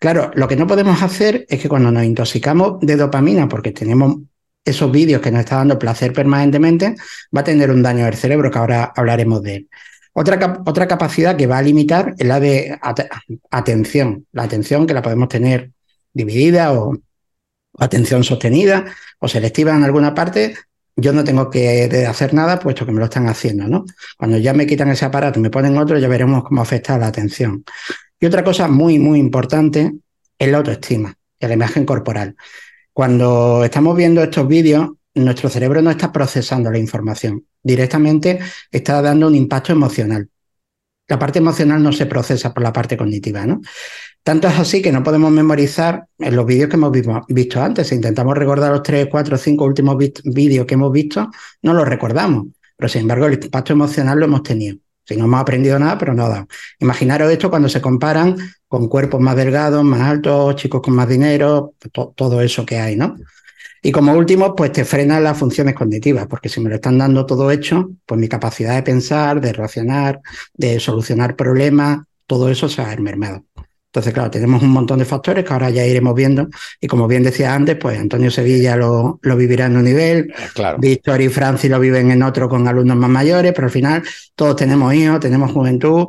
Claro, 0.00 0.30
lo 0.34 0.48
que 0.48 0.56
no 0.56 0.66
podemos 0.66 1.02
hacer 1.02 1.44
es 1.48 1.60
que 1.60 1.68
cuando 1.68 1.92
nos 1.92 2.04
intoxicamos 2.04 2.80
de 2.80 2.96
dopamina, 2.96 3.46
porque 3.48 3.70
tenemos 3.72 4.16
esos 4.64 4.90
vídeos 4.90 5.20
que 5.20 5.30
nos 5.30 5.40
está 5.40 5.56
dando 5.56 5.78
placer 5.78 6.12
permanentemente, 6.14 6.94
va 7.36 7.42
a 7.42 7.44
tener 7.44 7.70
un 7.70 7.82
daño 7.82 8.06
del 8.06 8.14
cerebro, 8.14 8.50
que 8.50 8.58
ahora 8.58 8.92
hablaremos 8.96 9.42
de 9.42 9.54
él. 9.56 9.68
Otra, 10.14 10.62
otra 10.64 10.88
capacidad 10.88 11.36
que 11.36 11.46
va 11.46 11.58
a 11.58 11.62
limitar 11.62 12.14
es 12.18 12.26
la 12.26 12.40
de 12.40 12.78
at- 12.80 13.08
atención. 13.50 14.26
La 14.32 14.44
atención 14.44 14.86
que 14.86 14.94
la 14.94 15.02
podemos 15.02 15.28
tener 15.28 15.70
dividida 16.14 16.72
o, 16.72 16.96
atención 17.78 18.24
sostenida 18.24 18.86
o 19.18 19.28
selectiva 19.28 19.74
en 19.76 19.84
alguna 19.84 20.14
parte. 20.14 20.54
Yo 20.96 21.12
no 21.12 21.24
tengo 21.24 21.50
que 21.50 22.04
hacer 22.08 22.32
nada 22.34 22.58
puesto 22.58 22.84
que 22.86 22.92
me 22.92 22.98
lo 23.00 23.04
están 23.04 23.28
haciendo, 23.28 23.68
¿no? 23.68 23.84
Cuando 24.16 24.38
ya 24.38 24.54
me 24.54 24.66
quitan 24.66 24.88
ese 24.88 25.04
aparato 25.04 25.38
y 25.38 25.42
me 25.42 25.50
ponen 25.50 25.76
otro, 25.78 25.98
ya 25.98 26.08
veremos 26.08 26.42
cómo 26.42 26.62
afecta 26.62 26.98
la 26.98 27.06
atención. 27.06 27.64
Y 28.20 28.26
otra 28.26 28.44
cosa 28.44 28.68
muy, 28.68 28.98
muy 28.98 29.18
importante 29.18 29.92
es 30.38 30.48
la 30.50 30.58
autoestima 30.58 31.14
y 31.38 31.46
la 31.46 31.54
imagen 31.54 31.84
corporal. 31.86 32.36
Cuando 32.92 33.64
estamos 33.64 33.96
viendo 33.96 34.22
estos 34.22 34.46
vídeos, 34.46 34.90
nuestro 35.14 35.48
cerebro 35.48 35.80
no 35.82 35.90
está 35.90 36.12
procesando 36.12 36.70
la 36.70 36.78
información, 36.78 37.44
directamente 37.62 38.38
está 38.70 39.00
dando 39.02 39.26
un 39.26 39.34
impacto 39.34 39.72
emocional. 39.72 40.28
La 41.08 41.18
parte 41.18 41.38
emocional 41.40 41.82
no 41.82 41.92
se 41.92 42.06
procesa 42.06 42.54
por 42.54 42.62
la 42.62 42.72
parte 42.72 42.96
cognitiva, 42.96 43.44
¿no? 43.46 43.60
Tanto 44.22 44.46
es 44.48 44.58
así 44.58 44.82
que 44.82 44.92
no 44.92 45.02
podemos 45.02 45.32
memorizar 45.32 46.04
los 46.18 46.46
vídeos 46.46 46.68
que 46.68 46.76
hemos 46.76 46.92
vi- 46.92 47.02
visto 47.28 47.60
antes. 47.60 47.88
Si 47.88 47.94
intentamos 47.94 48.36
recordar 48.36 48.70
los 48.70 48.82
tres, 48.82 49.08
cuatro, 49.10 49.36
cinco 49.38 49.64
últimos 49.64 49.96
vi- 49.96 50.12
vídeos 50.24 50.66
que 50.66 50.74
hemos 50.74 50.92
visto, 50.92 51.28
no 51.62 51.72
los 51.74 51.88
recordamos. 51.88 52.48
Pero 52.76 52.88
sin 52.88 53.02
embargo, 53.02 53.26
el 53.26 53.42
impacto 53.42 53.72
emocional 53.72 54.18
lo 54.20 54.26
hemos 54.26 54.42
tenido. 54.42 54.76
Si 55.10 55.16
no 55.16 55.24
hemos 55.24 55.40
aprendido 55.40 55.76
nada, 55.78 55.98
pero 55.98 56.14
dado. 56.14 56.46
Imaginaros 56.78 57.32
esto 57.32 57.50
cuando 57.50 57.68
se 57.68 57.80
comparan 57.80 58.36
con 58.68 58.88
cuerpos 58.88 59.20
más 59.20 59.34
delgados, 59.34 59.82
más 59.82 60.00
altos, 60.02 60.54
chicos 60.54 60.80
con 60.82 60.94
más 60.94 61.08
dinero, 61.08 61.74
to- 61.92 62.12
todo 62.16 62.40
eso 62.40 62.64
que 62.64 62.78
hay, 62.78 62.94
¿no? 62.94 63.16
Y 63.82 63.92
como 63.92 64.12
último, 64.14 64.54
pues 64.56 64.72
te 64.72 64.84
frenan 64.84 65.24
las 65.24 65.38
funciones 65.38 65.74
cognitivas, 65.74 66.26
porque 66.28 66.48
si 66.48 66.60
me 66.60 66.68
lo 66.70 66.76
están 66.76 66.98
dando 66.98 67.26
todo 67.26 67.50
hecho, 67.50 67.90
pues 68.06 68.20
mi 68.20 68.28
capacidad 68.28 68.76
de 68.76 68.82
pensar, 68.82 69.40
de 69.40 69.52
racionar, 69.52 70.20
de 70.54 70.80
solucionar 70.80 71.36
problemas, 71.36 72.00
todo 72.26 72.50
eso 72.50 72.68
se 72.68 72.82
va 72.82 72.88
a 72.88 72.90
ver 72.90 73.00
mermado. 73.00 73.44
Entonces, 73.92 74.14
claro, 74.14 74.30
tenemos 74.30 74.62
un 74.62 74.70
montón 74.70 75.00
de 75.00 75.04
factores 75.04 75.44
que 75.44 75.52
ahora 75.52 75.68
ya 75.70 75.84
iremos 75.84 76.14
viendo. 76.14 76.48
Y 76.80 76.86
como 76.86 77.08
bien 77.08 77.24
decía 77.24 77.52
antes, 77.54 77.76
pues 77.76 77.98
Antonio 77.98 78.30
Sevilla 78.30 78.76
lo, 78.76 79.18
lo 79.20 79.36
vivirá 79.36 79.66
en 79.66 79.76
un 79.76 79.82
nivel, 79.84 80.32
Claro. 80.54 80.78
Víctor 80.78 81.20
y 81.20 81.28
Franci 81.28 81.68
lo 81.68 81.80
viven 81.80 82.10
en 82.12 82.22
otro 82.22 82.48
con 82.48 82.68
alumnos 82.68 82.96
más 82.96 83.10
mayores, 83.10 83.52
pero 83.52 83.66
al 83.66 83.72
final 83.72 84.02
todos 84.36 84.54
tenemos 84.54 84.94
hijos, 84.94 85.18
tenemos 85.18 85.50
juventud. 85.50 86.06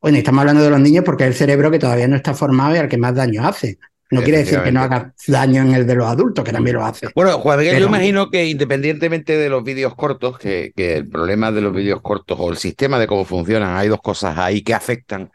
Bueno, 0.00 0.16
y 0.16 0.20
estamos 0.20 0.40
hablando 0.42 0.62
de 0.62 0.70
los 0.70 0.78
niños 0.78 1.02
porque 1.04 1.24
es 1.24 1.30
el 1.30 1.34
cerebro 1.34 1.68
que 1.70 1.80
todavía 1.80 2.06
no 2.06 2.14
está 2.14 2.32
formado 2.32 2.76
y 2.76 2.78
al 2.78 2.88
que 2.88 2.96
más 2.96 3.12
daño 3.14 3.44
hace. 3.44 3.78
No 4.08 4.22
quiere 4.22 4.38
decir 4.38 4.60
que 4.62 4.70
no 4.70 4.82
haga 4.82 5.12
daño 5.26 5.62
en 5.62 5.74
el 5.74 5.84
de 5.84 5.96
los 5.96 6.06
adultos, 6.06 6.44
que 6.44 6.52
también 6.52 6.76
lo 6.76 6.84
hace. 6.84 7.08
Bueno, 7.12 7.32
Juan 7.40 7.58
Miguel, 7.58 7.72
yo 7.74 7.78
Pero- 7.78 7.88
imagino 7.88 8.30
que 8.30 8.46
independientemente 8.46 9.36
de 9.36 9.48
los 9.48 9.64
vídeos 9.64 9.96
cortos, 9.96 10.38
que, 10.38 10.72
que 10.76 10.98
el 10.98 11.08
problema 11.08 11.50
de 11.50 11.60
los 11.60 11.74
vídeos 11.74 12.00
cortos 12.02 12.38
o 12.40 12.48
el 12.52 12.56
sistema 12.56 13.00
de 13.00 13.08
cómo 13.08 13.24
funcionan, 13.24 13.76
hay 13.76 13.88
dos 13.88 14.00
cosas 14.00 14.38
ahí 14.38 14.62
que 14.62 14.74
afectan. 14.74 15.32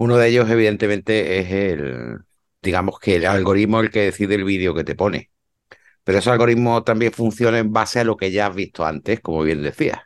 Uno 0.00 0.16
de 0.18 0.28
ellos, 0.28 0.50
evidentemente, 0.50 1.40
es 1.40 1.50
el, 1.52 2.18
digamos 2.62 2.98
que 3.00 3.16
el 3.16 3.26
algoritmo 3.26 3.80
el 3.80 3.90
que 3.90 4.00
decide 4.02 4.34
el 4.36 4.44
vídeo 4.44 4.74
que 4.74 4.84
te 4.84 4.94
pone. 4.96 5.30
Pero 6.04 6.18
ese 6.18 6.30
algoritmo 6.30 6.84
también 6.84 7.12
funciona 7.12 7.58
en 7.58 7.72
base 7.72 8.00
a 8.00 8.04
lo 8.04 8.16
que 8.16 8.30
ya 8.32 8.46
has 8.48 8.54
visto 8.56 8.84
antes, 8.86 9.20
como 9.20 9.42
bien 9.42 9.62
decías. 9.62 10.00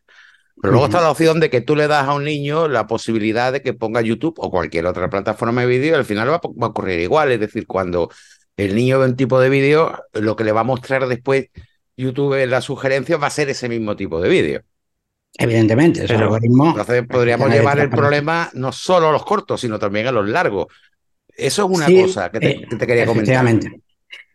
Pero 0.61 0.73
luego 0.73 0.87
está 0.87 1.01
la 1.03 1.11
opción 1.11 1.41
de 1.41 1.51
que 1.51 1.61
tú 1.63 1.77
le 1.77 1.89
das 1.89 2.09
a 2.09 2.15
un 2.15 2.25
niño 2.25 2.69
la 2.69 2.87
posibilidad 2.87 3.53
de 3.53 3.63
que 3.63 3.75
ponga 3.75 4.01
YouTube 4.03 4.35
o 4.39 4.51
cualquier 4.51 4.87
otra 4.87 5.11
plataforma 5.11 5.63
de 5.63 5.69
vídeo 5.69 5.93
y 5.93 5.95
al 5.97 6.05
final 6.07 6.31
va, 6.31 6.37
a- 6.37 6.41
va 6.43 6.67
a 6.69 6.71
ocurrir 6.71 7.01
igual. 7.01 7.33
Es 7.33 7.41
decir, 7.41 7.67
cuando 7.67 8.11
el 8.57 8.75
niño 8.77 8.99
ve 9.01 9.07
un 9.07 9.17
tipo 9.17 9.41
de 9.41 9.51
vídeo, 9.51 10.03
lo 10.15 10.37
que 10.37 10.45
le 10.45 10.53
va 10.53 10.63
a 10.63 10.65
mostrar 10.65 11.07
después 11.09 11.49
YouTube 11.97 12.35
en 12.43 12.51
las 12.51 12.65
sugerencias 12.65 13.23
va 13.23 13.29
a 13.29 13.31
ser 13.31 13.51
ese 13.51 13.69
mismo 13.69 13.97
tipo 13.97 14.21
de 14.21 14.29
vídeo. 14.31 14.63
Evidentemente, 15.37 16.05
ese 16.05 16.15
Pero, 16.15 16.27
algoritmo. 16.27 16.69
Entonces 16.69 17.07
podríamos 17.09 17.51
llevar 17.51 17.79
el 17.79 17.91
problema 17.91 18.51
no 18.55 18.73
solo 18.73 19.09
a 19.09 19.13
los 19.13 19.25
cortos, 19.25 19.61
sino 19.61 19.79
también 19.79 20.07
a 20.07 20.13
los 20.13 20.29
largos. 20.29 20.67
Eso 21.37 21.65
es 21.65 21.71
una 21.71 21.87
Sí, 21.87 22.01
cosa 22.03 22.31
que 22.31 22.41
te, 22.41 22.51
eh, 22.51 22.67
que 22.69 22.77
te 22.77 22.87
quería 22.87 23.07
comentar. 23.07 23.35
efectivamente. 23.35 23.81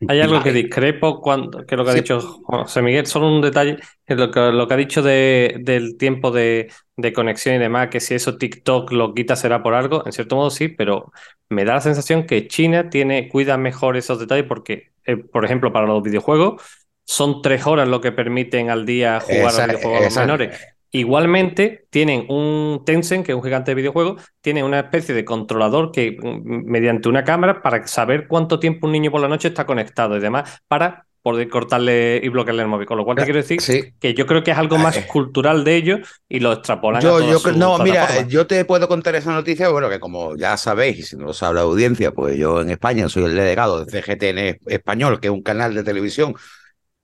Hay 0.08 0.20
algo 0.22 0.42
que 0.44 0.52
discrepo 0.52 1.22
cuando, 1.22 1.66
que 1.66 1.76
lo 1.78 1.84
que 1.86 1.92
ha 1.92 1.94
Sí. 1.94 2.00
dicho 2.02 2.20
José 2.20 2.82
Miguel, 2.82 3.06
solo 3.06 3.28
un 3.28 3.42
detalle, 3.42 3.78
que 4.06 4.16
lo 4.16 4.32
que, 4.32 4.40
lo 4.52 4.68
que 4.68 4.74
ha 4.74 4.78
dicho 4.78 5.02
de, 5.02 5.56
del 5.62 5.98
tiempo 5.98 6.32
de, 6.32 6.72
de 6.98 7.14
conexión 7.14 7.56
y 7.56 7.60
demás, 7.60 7.90
que 7.90 8.00
si 8.00 8.16
eso 8.16 8.38
TikTok 8.38 8.92
lo 8.92 9.14
quita 9.14 9.36
será 9.36 9.62
por 9.64 9.76
algo, 9.76 10.04
en 10.06 10.12
cierto 10.12 10.36
modo 10.36 10.50
sí, 10.50 10.68
pero 10.68 11.12
me 11.50 11.64
da 11.64 11.76
la 11.76 11.82
sensación 11.82 12.26
que 12.26 12.48
China 12.48 12.90
tiene, 12.90 13.30
cuida 13.30 13.58
mejor 13.58 13.98
esos 13.98 14.20
detalles 14.20 14.46
porque, 14.48 14.92
eh, 15.06 15.16
por 15.18 15.46
ejemplo, 15.46 15.72
para 15.72 15.86
los 15.88 16.02
videojuegos 16.04 16.62
son 17.06 17.42
tres 17.42 17.66
horas 17.68 17.88
lo 17.88 18.02
que 18.02 18.12
permiten 18.12 18.70
al 18.70 18.86
día 18.86 19.20
jugar 19.20 19.54
Esa- 19.54 19.64
a 19.64 19.68
los 19.68 19.78
videojuegos 19.82 20.18
a 20.18 20.22
los 20.22 20.28
menores. 20.28 20.60
Igualmente, 20.92 21.86
tienen 21.92 22.26
un 22.30 22.82
Tencent, 22.86 23.26
que 23.26 23.32
es 23.34 23.36
un 23.36 23.44
gigante 23.44 23.72
de 23.72 23.76
videojuegos, 23.76 24.24
tiene 24.42 24.64
una 24.64 24.80
especie 24.80 25.14
de 25.14 25.24
controlador 25.24 25.92
que, 25.92 26.18
mm, 26.20 26.66
mediante 26.70 27.10
una 27.10 27.24
cámara, 27.24 27.62
para 27.62 27.86
saber 27.88 28.28
cuánto 28.28 28.60
tiempo 28.60 28.88
un 28.88 28.94
niño 28.94 29.12
por 29.12 29.22
la 29.22 29.28
noche 29.28 29.50
está 29.50 29.66
conectado 29.66 30.18
y 30.18 30.20
demás, 30.20 30.60
para 30.68 31.06
poder 31.22 31.50
cortarle 31.50 32.22
y 32.24 32.30
bloquearle 32.30 32.64
el 32.64 32.70
móvil. 32.70 32.88
Con 32.88 32.98
lo 32.98 33.04
cual, 33.06 33.18
te 33.18 33.26
quiero 33.26 33.38
decir 33.38 33.62
Sí. 33.62 33.94
que 34.00 34.14
yo 34.14 34.26
creo 34.26 34.42
que 34.44 34.52
es 34.52 34.58
algo 34.58 34.78
más 34.78 34.98
cultural 35.06 35.64
de 35.66 35.76
ellos 35.76 36.00
y 36.30 36.40
lo 36.40 36.54
extrapolan 36.54 37.02
a 37.02 37.04
Yo, 37.04 37.20
yo, 37.20 37.52
no, 37.52 37.78
mira, 37.80 38.08
plataformas. 38.08 38.28
yo 38.32 38.48
te 38.48 38.66
puedo 38.66 38.88
contar 38.88 39.16
esa 39.16 39.34
noticia, 39.34 39.70
bueno, 39.70 39.90
que 39.90 40.00
como 40.00 40.36
ya 40.38 40.56
sabéis, 40.58 40.98
y 41.00 41.04
si 41.04 41.18
no 41.18 41.26
lo 41.26 41.34
sabe 41.34 41.56
la 41.56 41.62
audiencia, 41.62 42.12
pues 42.14 42.38
yo 42.38 42.62
en 42.62 42.70
España 42.72 43.10
soy 43.10 43.26
el 43.26 43.36
delegado 43.36 43.84
de 43.86 43.92
CGTN 43.92 44.60
Español, 44.66 45.20
que 45.20 45.28
es 45.28 45.34
un 45.34 45.44
canal 45.44 45.76
de 45.76 45.84
televisión 45.84 46.34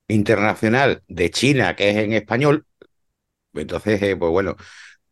internacional 0.07 1.01
de 1.07 1.29
China, 1.29 1.75
que 1.75 1.89
es 1.89 1.97
en 1.97 2.13
español. 2.13 2.65
Entonces, 3.55 4.01
eh, 4.01 4.15
pues 4.15 4.31
bueno, 4.31 4.55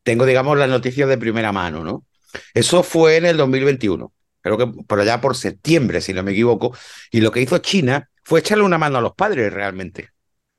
tengo, 0.03 0.25
digamos, 0.25 0.57
las 0.57 0.69
noticias 0.69 1.09
de 1.09 1.17
primera 1.17 1.51
mano, 1.51 1.83
¿no? 1.83 2.05
Eso 2.53 2.83
fue 2.83 3.17
en 3.17 3.25
el 3.25 3.37
2021, 3.37 4.13
creo 4.41 4.57
que 4.57 4.67
por 4.87 4.99
allá 4.99 5.21
por 5.21 5.35
septiembre, 5.35 6.01
si 6.01 6.13
no 6.13 6.23
me 6.23 6.31
equivoco, 6.31 6.75
y 7.11 7.21
lo 7.21 7.31
que 7.31 7.41
hizo 7.41 7.57
China 7.59 8.09
fue 8.23 8.39
echarle 8.39 8.63
una 8.63 8.77
mano 8.77 8.97
a 8.97 9.01
los 9.01 9.13
padres 9.13 9.53
realmente. 9.53 10.09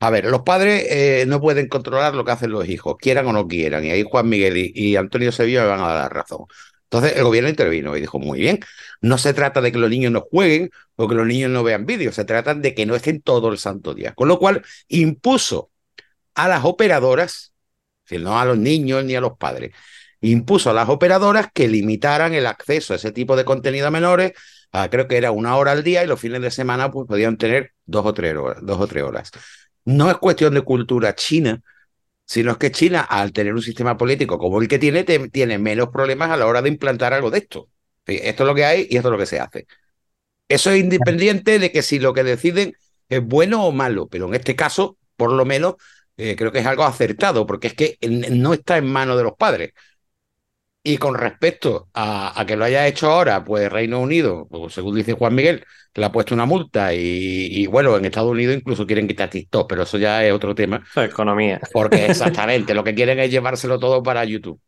A 0.01 0.11
ver, 0.11 0.27
los 0.27 0.43
padres 0.43 0.87
eh, 0.91 1.25
no 1.27 1.41
pueden 1.41 1.69
controlar 1.69 2.15
lo 2.15 2.25
que 2.25 2.33
hacen 2.33 2.51
los 2.51 2.69
hijos, 2.69 2.97
quieran 2.99 3.27
o 3.27 3.33
no 3.33 3.49
quieran, 3.49 3.85
y 3.85 3.91
ahí 3.91 4.05
Juan 4.07 4.29
Miguel 4.29 4.57
y, 4.75 4.97
Antonio 4.97 5.33
Sevilla 5.33 5.63
me 5.63 5.69
van 5.69 5.81
a 5.81 5.89
dar 5.89 6.03
la 6.03 6.09
razón. 6.11 6.47
Entonces 6.85 7.17
el 7.17 7.25
gobierno 7.25 7.49
intervino 7.49 7.97
y 7.97 8.01
dijo, 8.01 8.19
muy 8.19 8.39
bien, 8.41 8.61
no 9.01 9.19
se 9.19 9.35
trata 9.35 9.61
de 9.61 9.73
que 9.73 9.79
los 9.79 9.91
niños 9.91 10.13
no 10.13 10.21
jueguen 10.21 10.71
o 10.97 11.09
que 11.09 11.15
los 11.15 11.27
niños 11.27 11.51
no 11.51 11.63
vean 11.65 11.87
vídeos, 11.87 12.15
se 12.15 12.25
trata 12.25 12.55
de 12.55 12.75
que 12.75 12.87
no 12.87 12.95
estén 12.95 13.23
todo 13.23 13.49
el 13.51 13.59
santo 13.59 13.95
día. 13.95 14.13
Con 14.15 14.29
lo 14.29 14.39
cual 14.39 14.63
impuso 14.89 15.71
a 16.35 16.49
las 16.49 16.65
operadoras, 16.65 17.54
no 18.11 18.39
a 18.39 18.45
los 18.45 18.59
niños 18.59 19.05
ni 19.05 19.15
a 19.15 19.21
los 19.21 19.37
padres, 19.37 19.73
impuso 20.21 20.71
a 20.71 20.73
las 20.73 20.89
operadoras 20.89 21.49
que 21.53 21.69
limitaran 21.69 22.35
el 22.35 22.47
acceso 22.47 22.93
a 22.93 22.97
ese 22.97 23.13
tipo 23.13 23.37
de 23.37 23.45
contenido 23.45 23.89
a 23.89 23.91
menores, 23.91 24.33
a, 24.73 24.89
creo 24.91 25.07
que 25.09 25.17
era 25.17 25.31
una 25.31 25.57
hora 25.57 25.73
al 25.73 25.85
día 25.85 26.03
y 26.03 26.07
los 26.07 26.21
fines 26.21 26.41
de 26.41 26.51
semana 26.51 26.91
pues 26.91 27.07
podían 27.07 27.37
tener 27.37 27.73
dos 27.87 28.07
o 28.07 28.15
tres 28.15 28.37
horas. 28.37 28.59
Dos 28.63 28.81
o 28.81 28.87
tres 28.87 29.05
horas. 29.05 29.31
No 29.85 30.11
es 30.11 30.17
cuestión 30.17 30.55
de 30.55 30.63
cultura 30.63 31.15
china, 31.15 31.63
sino 32.25 32.53
es 32.53 32.57
que 32.57 32.73
China, 32.73 33.03
al 33.03 33.33
tener 33.33 33.55
un 33.55 33.63
sistema 33.63 33.97
político 33.97 34.39
como 34.39 34.61
el 34.61 34.69
que 34.69 34.79
tiene, 34.79 35.05
tiene 35.05 35.59
menos 35.59 35.89
problemas 35.91 36.31
a 36.31 36.37
la 36.37 36.47
hora 36.47 36.63
de 36.63 36.71
implantar 36.71 37.13
algo 37.13 37.31
de 37.31 37.39
esto. 37.39 37.69
Esto 38.07 38.43
es 38.43 38.47
lo 38.47 38.55
que 38.55 38.65
hay 38.65 38.87
y 38.91 38.97
esto 38.97 39.09
es 39.09 39.13
lo 39.13 39.19
que 39.19 39.27
se 39.27 39.41
hace. 39.41 39.67
Eso 40.49 40.71
es 40.71 40.81
independiente 40.81 41.59
de 41.59 41.71
que 41.71 41.83
si 41.83 41.99
lo 41.99 42.13
que 42.13 42.25
deciden 42.25 42.75
es 43.09 43.23
bueno 43.23 43.65
o 43.65 43.73
malo, 43.73 44.09
pero 44.09 44.27
en 44.27 44.35
este 44.35 44.57
caso, 44.57 44.97
por 45.17 45.33
lo 45.33 45.45
menos, 45.45 45.75
eh, 46.17 46.37
creo 46.37 46.53
que 46.53 46.61
es 46.61 46.67
algo 46.67 46.85
acertado, 46.85 47.47
porque 47.47 47.69
es 47.69 47.75
que 47.75 47.99
no 48.31 48.53
está 48.55 48.77
en 48.79 48.87
manos 48.87 49.17
de 49.17 49.25
los 49.25 49.35
padres. 49.35 49.73
Y 50.87 50.99
con 50.99 51.15
respecto 51.15 51.89
a, 51.95 52.39
a 52.39 52.45
que 52.45 52.57
lo 52.57 52.65
haya 52.65 52.87
hecho 52.87 53.11
ahora, 53.11 53.43
pues 53.43 53.73
Reino 53.73 54.01
Unido, 54.01 54.47
pues, 54.51 54.75
según 54.75 54.95
dice 54.95 55.15
Juan 55.15 55.35
Miguel, 55.35 55.65
le 55.95 56.05
ha 56.05 56.13
puesto 56.13 56.35
una 56.35 56.45
multa 56.45 56.93
y, 56.93 56.99
y, 57.01 57.67
bueno, 57.67 57.97
en 57.97 58.05
Estados 58.05 58.31
Unidos 58.31 58.57
incluso 58.57 58.87
quieren 58.87 59.09
quitar 59.09 59.31
TikTok, 59.31 59.67
pero 59.69 59.85
eso 59.85 59.97
ya 59.97 60.23
es 60.25 60.33
otro 60.33 60.55
tema, 60.55 60.85
es 60.95 61.05
economía. 61.11 61.59
porque 61.73 62.05
exactamente 62.07 62.75
lo 62.75 62.85
que 62.85 62.95
quieren 62.95 63.19
es 63.19 63.31
llevárselo 63.31 63.79
todo 63.79 64.03
para 64.03 64.25
YouTube. 64.27 64.61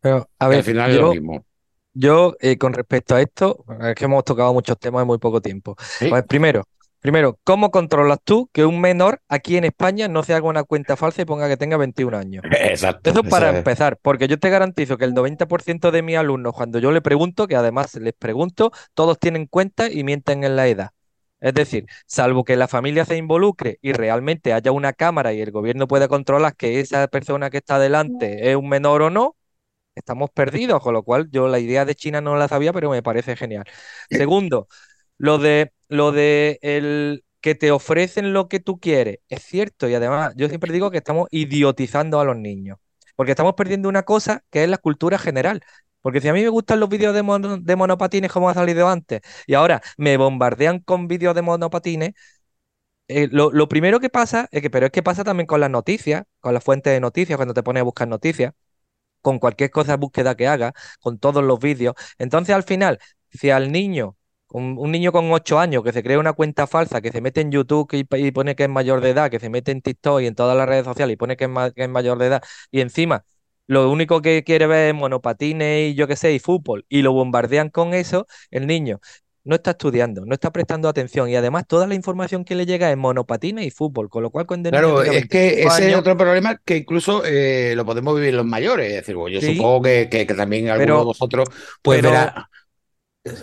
Pero, 0.00 0.28
a 0.38 0.48
ver, 0.48 0.58
al 0.58 0.64
final 0.64 0.90
es 0.90 0.96
yo, 0.96 1.02
lo 1.02 1.08
mismo. 1.08 1.46
yo 1.94 2.36
eh, 2.40 2.56
con 2.58 2.72
respecto 2.72 3.14
a 3.14 3.22
esto, 3.22 3.64
es 3.80 3.94
que 3.94 4.04
hemos 4.04 4.24
tocado 4.24 4.52
muchos 4.52 4.78
temas 4.78 5.02
en 5.02 5.08
muy 5.08 5.18
poco 5.18 5.40
tiempo. 5.40 5.76
Sí. 5.98 6.08
Pues 6.08 6.24
primero, 6.24 6.68
primero, 7.04 7.38
¿cómo 7.44 7.70
controlas 7.70 8.18
tú 8.24 8.48
que 8.52 8.64
un 8.64 8.80
menor 8.80 9.22
aquí 9.28 9.56
en 9.56 9.64
España 9.64 10.08
no 10.08 10.22
se 10.22 10.34
haga 10.34 10.48
una 10.48 10.64
cuenta 10.64 10.96
falsa 10.96 11.22
y 11.22 11.24
ponga 11.26 11.48
que 11.48 11.56
tenga 11.56 11.76
21 11.76 12.14
años? 12.14 12.44
Exacto. 12.70 13.10
Eso 13.10 13.24
para 13.24 13.50
es- 13.50 13.50
empezar, 13.50 13.98
porque 14.02 14.28
yo 14.28 14.38
te 14.38 14.50
garantizo 14.50 14.98
que 14.98 15.04
el 15.06 15.14
90% 15.14 15.90
de 15.92 16.02
mis 16.02 16.16
alumnos, 16.16 16.54
cuando 16.54 16.78
yo 16.80 16.92
le 16.92 17.02
pregunto, 17.02 17.48
que 17.48 17.56
además 17.56 17.94
les 17.96 18.14
pregunto, 18.14 18.72
todos 18.94 19.18
tienen 19.18 19.46
cuenta 19.46 19.90
y 19.90 20.04
mienten 20.04 20.44
en 20.44 20.56
la 20.56 20.68
edad. 20.68 20.90
Es 21.40 21.54
decir, 21.54 21.86
salvo 22.06 22.44
que 22.44 22.56
la 22.56 22.68
familia 22.68 23.04
se 23.04 23.16
involucre 23.18 23.78
y 23.82 23.92
realmente 23.92 24.52
haya 24.54 24.72
una 24.72 24.92
cámara 24.94 25.32
y 25.34 25.40
el 25.42 25.52
gobierno 25.52 25.88
pueda 25.88 26.08
controlar 26.08 26.56
que 26.56 26.80
esa 26.80 27.08
persona 27.08 27.50
que 27.50 27.58
está 27.58 27.78
delante 27.78 28.50
es 28.50 28.56
un 28.56 28.68
menor 28.68 29.02
o 29.02 29.10
no, 29.10 29.36
estamos 29.94 30.30
perdidos, 30.30 30.82
con 30.82 30.94
lo 30.94 31.02
cual 31.02 31.28
yo 31.30 31.48
la 31.48 31.58
idea 31.58 31.84
de 31.84 31.94
China 31.94 32.20
no 32.20 32.36
la 32.36 32.48
sabía, 32.48 32.72
pero 32.72 32.90
me 32.90 33.02
parece 33.02 33.36
genial. 33.36 33.64
Segundo, 34.10 34.68
lo 35.18 35.38
de 35.38 35.72
lo 35.88 36.12
de 36.12 36.58
el 36.62 37.24
que 37.40 37.54
te 37.54 37.70
ofrecen 37.70 38.32
lo 38.32 38.48
que 38.48 38.60
tú 38.60 38.78
quieres, 38.80 39.18
es 39.28 39.42
cierto, 39.44 39.88
y 39.88 39.94
además 39.94 40.32
yo 40.36 40.48
siempre 40.48 40.72
digo 40.72 40.90
que 40.90 40.98
estamos 40.98 41.28
idiotizando 41.30 42.20
a 42.20 42.24
los 42.24 42.36
niños, 42.36 42.78
porque 43.16 43.32
estamos 43.32 43.54
perdiendo 43.54 43.88
una 43.88 44.02
cosa 44.04 44.42
que 44.50 44.64
es 44.64 44.68
la 44.70 44.78
cultura 44.78 45.18
general. 45.18 45.62
Porque 46.00 46.20
si 46.20 46.28
a 46.28 46.34
mí 46.34 46.42
me 46.42 46.48
gustan 46.50 46.80
los 46.80 46.88
vídeos 46.90 47.14
de, 47.14 47.22
mono- 47.22 47.56
de 47.58 47.76
monopatines 47.76 48.30
como 48.30 48.50
ha 48.50 48.54
salido 48.54 48.88
antes, 48.88 49.20
y 49.46 49.54
ahora 49.54 49.80
me 49.96 50.16
bombardean 50.18 50.80
con 50.80 51.08
vídeos 51.08 51.34
de 51.34 51.42
monopatines, 51.42 52.12
eh, 53.08 53.28
lo, 53.30 53.50
lo 53.52 53.68
primero 53.68 54.00
que 54.00 54.10
pasa 54.10 54.48
es 54.50 54.62
que, 54.62 54.70
pero 54.70 54.86
es 54.86 54.92
que 54.92 55.02
pasa 55.02 55.24
también 55.24 55.46
con 55.46 55.60
las 55.60 55.70
noticias, 55.70 56.24
con 56.40 56.54
las 56.54 56.64
fuentes 56.64 56.92
de 56.92 57.00
noticias, 57.00 57.36
cuando 57.36 57.54
te 57.54 57.62
pones 57.62 57.80
a 57.82 57.84
buscar 57.84 58.08
noticias, 58.08 58.52
con 59.22 59.38
cualquier 59.38 59.70
cosa 59.70 59.92
de 59.94 59.98
búsqueda 59.98 60.36
que 60.36 60.48
hagas, 60.48 60.72
con 61.00 61.18
todos 61.18 61.44
los 61.44 61.58
vídeos. 61.60 61.94
Entonces, 62.18 62.54
al 62.54 62.64
final, 62.64 63.00
si 63.30 63.50
al 63.50 63.72
niño, 63.72 64.16
un, 64.54 64.76
un 64.78 64.90
niño 64.92 65.10
con 65.12 65.30
8 65.32 65.58
años 65.58 65.82
que 65.82 65.92
se 65.92 66.02
crea 66.02 66.18
una 66.18 66.32
cuenta 66.32 66.66
falsa, 66.66 67.00
que 67.00 67.10
se 67.12 67.20
mete 67.20 67.40
en 67.40 67.50
YouTube 67.50 67.88
y, 67.92 68.06
y 68.26 68.30
pone 68.30 68.54
que 68.54 68.62
es 68.64 68.68
mayor 68.68 69.00
de 69.00 69.10
edad, 69.10 69.30
que 69.30 69.40
se 69.40 69.50
mete 69.50 69.72
en 69.72 69.82
TikTok 69.82 70.20
y 70.22 70.26
en 70.26 70.34
todas 70.34 70.56
las 70.56 70.68
redes 70.68 70.84
sociales 70.84 71.14
y 71.14 71.16
pone 71.16 71.36
que 71.36 71.44
es, 71.44 71.50
ma- 71.50 71.70
que 71.72 71.82
es 71.84 71.88
mayor 71.88 72.18
de 72.18 72.26
edad, 72.26 72.42
y 72.70 72.80
encima 72.80 73.24
lo 73.66 73.90
único 73.90 74.20
que 74.22 74.44
quiere 74.44 74.66
ver 74.66 74.88
es 74.90 74.94
monopatines 74.94 75.92
y 75.92 75.94
yo 75.94 76.06
qué 76.06 76.16
sé, 76.16 76.32
y 76.34 76.38
fútbol, 76.38 76.84
y 76.88 77.02
lo 77.02 77.12
bombardean 77.12 77.70
con 77.70 77.94
eso, 77.94 78.26
el 78.50 78.66
niño 78.66 79.00
no 79.46 79.56
está 79.56 79.72
estudiando, 79.72 80.24
no 80.24 80.32
está 80.34 80.50
prestando 80.52 80.88
atención 80.88 81.28
y 81.28 81.36
además 81.36 81.66
toda 81.66 81.86
la 81.86 81.94
información 81.94 82.44
que 82.46 82.54
le 82.54 82.64
llega 82.64 82.90
es 82.90 82.96
monopatines 82.96 83.66
y 83.66 83.70
fútbol, 83.70 84.08
con 84.08 84.22
lo 84.22 84.30
cual 84.30 84.46
niño 84.46 84.70
Claro, 84.70 85.02
es 85.02 85.28
que 85.28 85.38
25 85.38 85.74
ese 85.74 85.90
es 85.90 85.96
otro 85.96 86.16
problema 86.16 86.58
que 86.64 86.76
incluso 86.78 87.22
eh, 87.26 87.74
lo 87.76 87.84
podemos 87.84 88.14
vivir 88.16 88.32
los 88.34 88.46
mayores. 88.46 88.88
Es 88.88 88.94
decir, 88.96 89.14
pues 89.16 89.34
yo 89.34 89.40
Sí. 89.42 89.56
supongo 89.56 89.82
que, 89.82 90.08
que- 90.10 90.26
que 90.26 90.32
también 90.34 90.68
alguno 90.70 90.84
Pero- 90.86 90.98
de 91.00 91.04
vosotros 91.04 91.48
pues 91.82 91.98
pero 91.98 92.10
verá. 92.10 92.48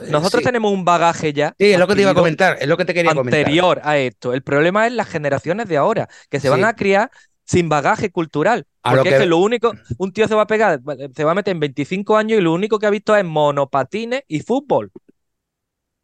Nosotros 0.09 0.41
sí. 0.41 0.45
tenemos 0.45 0.71
un 0.73 0.85
bagaje 0.85 1.33
ya 1.33 1.55
Sí, 1.57 1.71
es 1.73 1.79
lo 1.79 1.87
que 1.87 1.95
te 1.95 2.01
iba 2.01 2.11
a 2.11 2.15
comentar, 2.15 2.57
es 2.59 2.67
lo 2.67 2.77
que 2.77 2.85
te 2.85 2.93
quería 2.93 3.13
comentar. 3.13 3.39
anterior 3.39 3.81
a 3.83 3.97
esto. 3.97 4.33
El 4.33 4.43
problema 4.43 4.87
es 4.87 4.93
las 4.93 5.07
generaciones 5.09 5.67
de 5.67 5.77
ahora, 5.77 6.07
que 6.29 6.39
se 6.39 6.49
van 6.49 6.63
a 6.63 6.75
criar 6.75 7.09
sin 7.45 7.69
bagaje 7.69 8.11
cultural. 8.11 8.65
A 8.83 8.91
lo 8.91 8.97
Porque 8.97 9.09
es 9.09 9.15
que- 9.15 9.21
que 9.21 9.25
lo 9.27 9.37
único, 9.37 9.73
un 9.97 10.13
tío 10.13 10.27
se 10.27 10.35
va 10.35 10.43
a 10.43 10.47
pegar, 10.47 10.79
se 11.15 11.23
va 11.23 11.31
a 11.31 11.35
meter 11.35 11.51
en 11.53 11.59
25 11.59 12.17
años 12.17 12.39
y 12.39 12.41
lo 12.41 12.53
único 12.53 12.79
que 12.79 12.85
ha 12.87 12.89
visto 12.89 13.15
es 13.15 13.23
monopatines 13.25 14.23
y 14.27 14.41
fútbol. 14.41 14.91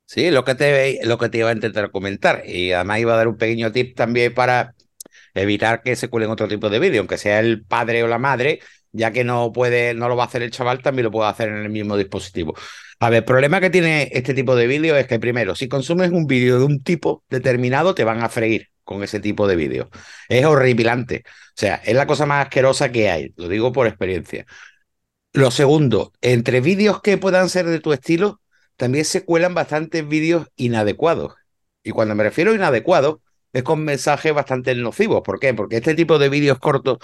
Sí, 0.05 0.31
lo 0.31 0.45
que 0.45 0.55
te, 0.55 0.99
lo 1.05 1.17
que 1.17 1.27
te 1.29 1.39
iba 1.39 1.49
a 1.49 1.53
intentar 1.53 1.91
comentar. 1.91 2.43
Y 2.47 2.71
además 2.71 2.99
iba 2.99 3.13
a 3.13 3.17
dar 3.17 3.27
un 3.27 3.37
pequeño 3.37 3.71
tip 3.71 3.95
también 3.95 4.33
para 4.33 4.73
evitar 5.33 5.83
que 5.83 5.95
se 5.95 6.09
cuelen 6.09 6.29
otro 6.31 6.47
tipo 6.47 6.69
de 6.69 6.79
vídeo, 6.79 7.01
aunque 7.01 7.17
sea 7.17 7.39
el 7.39 7.65
padre 7.65 8.03
o 8.03 8.07
la 8.07 8.19
madre, 8.19 8.59
ya 8.91 9.11
que 9.11 9.23
no 9.23 9.51
puede, 9.51 9.93
no 9.93 10.09
lo 10.09 10.15
va 10.15 10.23
a 10.23 10.27
hacer 10.27 10.43
el 10.43 10.51
chaval, 10.51 10.81
también 10.81 11.05
lo 11.05 11.11
puede 11.11 11.29
hacer 11.29 11.49
en 11.49 11.57
el 11.57 11.69
mismo 11.69 11.97
dispositivo. 11.97 12.55
A 12.99 13.09
ver, 13.09 13.19
el 13.19 13.25
problema 13.25 13.61
que 13.61 13.69
tiene 13.69 14.09
este 14.13 14.33
tipo 14.33 14.55
de 14.55 14.67
vídeo 14.67 14.95
es 14.95 15.07
que 15.07 15.19
primero, 15.19 15.55
si 15.55 15.67
consumes 15.67 16.11
un 16.11 16.25
vídeo 16.25 16.59
de 16.59 16.65
un 16.65 16.81
tipo 16.83 17.23
determinado, 17.29 17.93
te 17.93 18.03
van 18.03 18.23
a 18.23 18.29
freír 18.29 18.69
con 18.83 19.03
ese 19.03 19.19
tipo 19.19 19.47
de 19.47 19.55
vídeo. 19.55 19.89
Es 20.29 20.45
horripilante. 20.45 21.23
O 21.27 21.31
sea, 21.55 21.75
es 21.85 21.93
la 21.95 22.07
cosa 22.07 22.25
más 22.25 22.45
asquerosa 22.45 22.91
que 22.91 23.09
hay. 23.09 23.33
Lo 23.35 23.47
digo 23.49 23.71
por 23.71 23.85
experiencia. 23.87 24.45
Lo 25.33 25.51
segundo, 25.51 26.13
entre 26.21 26.61
vídeos 26.61 27.01
que 27.01 27.17
puedan 27.17 27.49
ser 27.49 27.67
de 27.67 27.79
tu 27.79 27.93
estilo, 27.93 28.41
también 28.77 29.05
se 29.05 29.25
cuelan 29.25 29.53
bastantes 29.53 30.07
vídeos 30.07 30.47
inadecuados. 30.55 31.35
Y 31.83 31.91
cuando 31.91 32.15
me 32.15 32.23
refiero 32.23 32.51
a 32.51 32.55
inadecuados, 32.55 33.17
es 33.53 33.63
con 33.63 33.83
mensajes 33.83 34.33
bastante 34.33 34.73
nocivos. 34.75 35.21
¿Por 35.23 35.39
qué? 35.39 35.53
Porque 35.53 35.77
este 35.77 35.95
tipo 35.95 36.17
de 36.19 36.29
vídeos 36.29 36.59
cortos, 36.59 36.97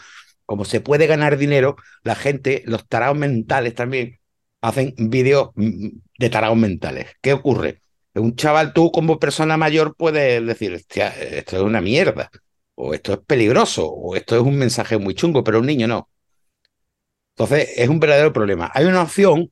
como 0.46 0.66
se 0.66 0.82
puede 0.82 1.08
ganar 1.08 1.38
dinero, 1.38 1.76
la 2.04 2.16
gente, 2.16 2.64
los 2.66 2.88
tarados 2.88 3.18
mentales 3.18 3.76
también, 3.76 4.20
hacen 4.62 4.94
vídeos 4.98 5.50
mm, 5.56 5.90
de 6.20 6.30
tarados 6.30 6.58
mentales. 6.58 7.08
¿Qué 7.22 7.34
ocurre? 7.34 7.82
Un 8.16 8.36
chaval, 8.36 8.74
tú 8.74 8.92
como 8.92 9.20
persona 9.20 9.58
mayor 9.58 9.96
puedes 9.96 10.46
decir, 10.46 10.74
"Hostia, 10.74 11.10
esto 11.10 11.58
es 11.58 11.64
una 11.64 11.82
mierda, 11.82 12.30
o 12.76 12.94
esto 12.94 13.14
es 13.14 13.20
peligroso, 13.20 13.88
o 13.90 14.16
esto 14.16 14.36
es 14.36 14.42
un 14.42 14.58
mensaje 14.58 14.98
muy 14.98 15.16
chungo, 15.16 15.44
pero 15.44 15.60
un 15.60 15.66
niño 15.68 15.88
no. 15.88 16.10
Entonces, 17.36 17.70
es 17.78 17.90
un 17.90 18.00
verdadero 18.00 18.32
problema. 18.34 18.70
Hay 18.74 18.86
una 18.86 19.02
opción, 19.02 19.52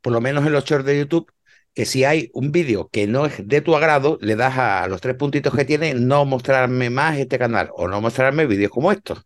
por 0.00 0.12
lo 0.12 0.20
menos 0.20 0.46
en 0.46 0.52
los 0.52 0.64
shorts 0.64 0.84
de 0.86 0.98
YouTube, 0.98 1.32
que 1.74 1.86
si 1.86 2.04
hay 2.04 2.30
un 2.34 2.52
vídeo 2.52 2.88
que 2.90 3.06
no 3.06 3.26
es 3.26 3.46
de 3.48 3.60
tu 3.62 3.74
agrado, 3.76 4.18
le 4.20 4.36
das 4.36 4.58
a 4.58 4.86
los 4.88 5.00
tres 5.00 5.16
puntitos 5.16 5.54
que 5.54 5.64
tiene, 5.64 5.94
no 5.94 6.24
mostrarme 6.26 6.90
más 6.90 7.18
este 7.18 7.38
canal 7.38 7.70
o 7.74 7.88
no 7.88 8.00
mostrarme 8.00 8.46
vídeos 8.46 8.70
como 8.70 8.92
estos. 8.92 9.24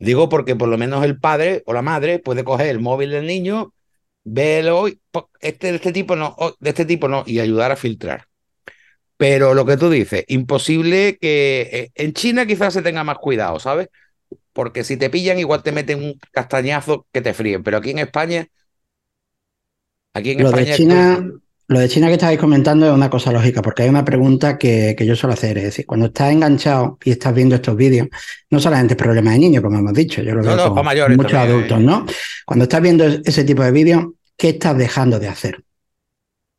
Digo 0.00 0.30
porque 0.30 0.56
por 0.56 0.68
lo 0.68 0.78
menos 0.78 1.04
el 1.04 1.20
padre 1.20 1.62
o 1.66 1.74
la 1.74 1.82
madre 1.82 2.18
puede 2.18 2.42
coger 2.42 2.68
el 2.68 2.80
móvil 2.80 3.10
del 3.10 3.26
niño, 3.26 3.74
verlo, 4.24 4.86
este 5.40 5.68
de 5.68 5.76
este 5.76 5.92
tipo 5.92 6.16
no, 6.16 6.34
de 6.58 6.70
este 6.70 6.86
tipo 6.86 7.06
no, 7.06 7.22
y 7.26 7.38
ayudar 7.38 7.70
a 7.70 7.76
filtrar. 7.76 8.26
Pero 9.18 9.52
lo 9.52 9.66
que 9.66 9.76
tú 9.76 9.90
dices, 9.90 10.24
imposible 10.28 11.18
que 11.20 11.68
eh, 11.70 11.90
en 11.94 12.14
China 12.14 12.46
quizás 12.46 12.72
se 12.72 12.80
tenga 12.80 13.04
más 13.04 13.18
cuidado, 13.18 13.60
¿sabes? 13.60 13.88
Porque 14.54 14.84
si 14.84 14.96
te 14.96 15.10
pillan, 15.10 15.38
igual 15.38 15.62
te 15.62 15.72
meten 15.72 16.02
un 16.02 16.18
castañazo 16.32 17.06
que 17.12 17.20
te 17.20 17.34
fríen. 17.34 17.62
Pero 17.62 17.76
aquí 17.76 17.90
en 17.90 17.98
España, 17.98 18.48
aquí 20.14 20.30
en 20.30 20.42
Lo 20.42 20.50
de 20.50 20.62
España, 20.62 21.22
lo 21.70 21.78
de 21.78 21.88
China 21.88 22.08
que 22.08 22.14
estabais 22.14 22.36
comentando 22.38 22.84
es 22.84 22.92
una 22.92 23.08
cosa 23.08 23.30
lógica, 23.30 23.62
porque 23.62 23.84
hay 23.84 23.88
una 23.88 24.04
pregunta 24.04 24.58
que, 24.58 24.96
que 24.98 25.06
yo 25.06 25.14
suelo 25.14 25.34
hacer, 25.34 25.56
es 25.58 25.64
decir, 25.64 25.86
cuando 25.86 26.06
estás 26.06 26.32
enganchado 26.32 26.98
y 27.04 27.12
estás 27.12 27.32
viendo 27.32 27.54
estos 27.54 27.76
vídeos, 27.76 28.08
no 28.50 28.58
solamente 28.58 28.94
es 28.94 28.98
problema 28.98 29.30
de 29.30 29.38
niños, 29.38 29.62
como 29.62 29.78
hemos 29.78 29.92
dicho, 29.94 30.20
yo 30.20 30.34
lo 30.34 30.42
No, 30.42 30.48
veo 30.48 30.56
no, 30.56 30.64
con 30.64 30.74
para 30.74 30.84
mayores 30.84 31.16
muchos 31.16 31.30
también, 31.30 31.52
adultos, 31.52 31.78
¿eh? 31.78 31.82
¿no? 31.82 32.06
Cuando 32.44 32.64
estás 32.64 32.82
viendo 32.82 33.04
ese 33.06 33.44
tipo 33.44 33.62
de 33.62 33.70
vídeos, 33.70 34.04
¿qué 34.36 34.48
estás 34.48 34.76
dejando 34.76 35.20
de 35.20 35.28
hacer? 35.28 35.62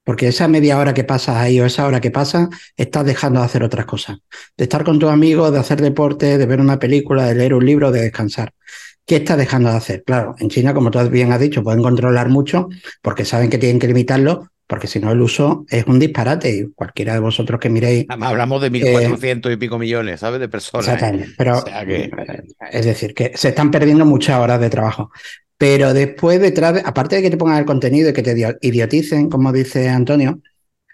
Porque 0.05 0.29
esa 0.29 0.47
media 0.47 0.79
hora 0.79 0.93
que 0.93 1.03
pasas 1.03 1.35
ahí 1.35 1.59
o 1.59 1.65
esa 1.65 1.85
hora 1.85 1.99
que 1.99 2.09
pasas, 2.09 2.47
estás 2.77 3.05
dejando 3.05 3.41
de 3.41 3.47
hacer 3.47 3.63
otras 3.63 3.85
cosas. 3.85 4.17
De 4.55 4.63
estar 4.63 4.85
con 4.85 4.97
tus 4.97 5.09
amigos, 5.09 5.51
de 5.51 5.59
hacer 5.59 5.81
deporte, 5.81 6.37
de 6.37 6.45
ver 6.45 6.61
una 6.61 6.79
película, 6.79 7.25
de 7.25 7.35
leer 7.35 7.53
un 7.53 7.65
libro, 7.65 7.91
de 7.91 8.03
descansar. 8.03 8.53
¿Qué 9.05 9.17
estás 9.17 9.37
dejando 9.37 9.69
de 9.69 9.75
hacer? 9.75 10.03
Claro, 10.05 10.35
en 10.39 10.47
China, 10.49 10.73
como 10.73 10.89
tú 10.89 10.99
bien 11.09 11.33
has 11.33 11.39
dicho, 11.41 11.63
pueden 11.63 11.83
controlar 11.83 12.29
mucho 12.29 12.69
porque 13.01 13.25
saben 13.25 13.49
que 13.49 13.57
tienen 13.57 13.77
que 13.77 13.87
limitarlo, 13.87 14.50
porque 14.71 14.87
si 14.87 15.01
no 15.01 15.11
el 15.11 15.19
uso 15.19 15.65
es 15.67 15.85
un 15.85 15.99
disparate 15.99 16.49
y 16.49 16.71
cualquiera 16.73 17.11
de 17.13 17.19
vosotros 17.19 17.59
que 17.59 17.69
miréis... 17.69 18.05
Hablamos 18.07 18.61
de 18.61 18.71
1.400 18.71 19.51
y 19.51 19.57
pico 19.57 19.77
millones, 19.77 20.21
¿sabes? 20.21 20.39
De 20.39 20.47
personas. 20.47 20.87
¿eh? 20.87 20.91
Exactamente, 20.93 21.33
pero 21.37 21.57
O 21.57 21.61
sea 21.61 21.85
que- 21.85 22.09
es 22.71 22.85
decir, 22.85 23.13
que 23.13 23.33
se 23.35 23.49
están 23.49 23.69
perdiendo 23.69 24.05
muchas 24.05 24.39
horas 24.39 24.61
de 24.61 24.69
trabajo. 24.69 25.11
Pero 25.57 25.93
después, 25.93 26.39
detrás, 26.39 26.75
de- 26.75 26.83
aparte 26.85 27.17
de 27.17 27.21
que 27.23 27.29
te 27.31 27.35
pongan 27.35 27.57
el 27.57 27.65
contenido 27.65 28.11
y 28.11 28.13
que 28.13 28.23
te 28.23 28.31
idio- 28.31 28.57
idioticen, 28.61 29.29
como 29.29 29.51
dice 29.51 29.89
Antonio, 29.89 30.39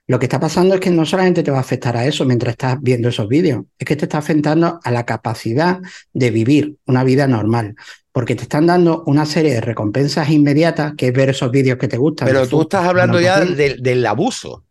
lo 0.08 0.20
que 0.20 0.26
está 0.26 0.40
pasando 0.40 0.76
es 0.76 0.80
que 0.82 0.90
no 0.90 1.06
solamente 1.06 1.44
te 1.44 1.52
va 1.52 1.58
a 1.58 1.62
afectar 1.62 1.98
a 1.98 2.06
eso 2.06 2.24
mientras 2.26 2.54
estás 2.54 2.78
viendo 2.82 3.10
esos 3.10 3.28
vídeos, 3.28 3.66
es 3.78 3.86
que 3.86 3.96
te 3.98 4.06
está 4.06 4.18
afectando 4.20 4.80
a 4.84 4.92
la 4.92 5.06
capacidad 5.06 5.80
de 6.14 6.32
vivir 6.32 6.76
una 6.86 7.04
vida 7.04 7.28
normal, 7.28 7.76
porque 8.14 8.34
te 8.36 8.44
están 8.44 8.66
dando 8.68 9.04
una 9.06 9.26
serie 9.26 9.54
de 9.54 9.62
recompensas 9.62 10.30
inmediatas, 10.30 10.94
que 10.96 11.08
es 11.08 11.14
ver 11.14 11.30
esos 11.30 11.52
vídeos 11.52 11.78
que 11.78 11.88
te 11.90 11.98
gustan. 11.98 12.28
Pero 12.28 12.48
tú 12.48 12.62
estás 12.62 12.86
hablando 12.86 13.20
ya 13.20 13.42
del, 13.44 13.82
del 13.84 14.06
abuso. 14.06 14.64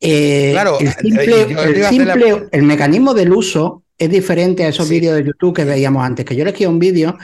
Eh, 0.00 0.50
Claro, 0.52 0.78
el 0.80 0.86
eh, 0.88 0.94
simple, 1.00 1.42
el 1.42 1.80
la- 1.80 1.88
simple- 1.90 2.48
el 2.52 2.62
mecanismo 2.62 3.12
del 3.14 3.32
uso 3.32 3.82
es 3.98 4.08
diferente 4.08 4.64
a 4.64 4.68
esos 4.68 4.86
Sí. 4.88 4.94
vídeos 4.94 5.16
de 5.16 5.24
YouTube 5.24 5.54
que 5.56 5.64
veíamos 5.64 6.02
antes, 6.04 6.24
que 6.24 6.34
yo 6.34 6.42
elegía 6.42 6.70
un 6.70 6.78
vídeo, 6.78 7.18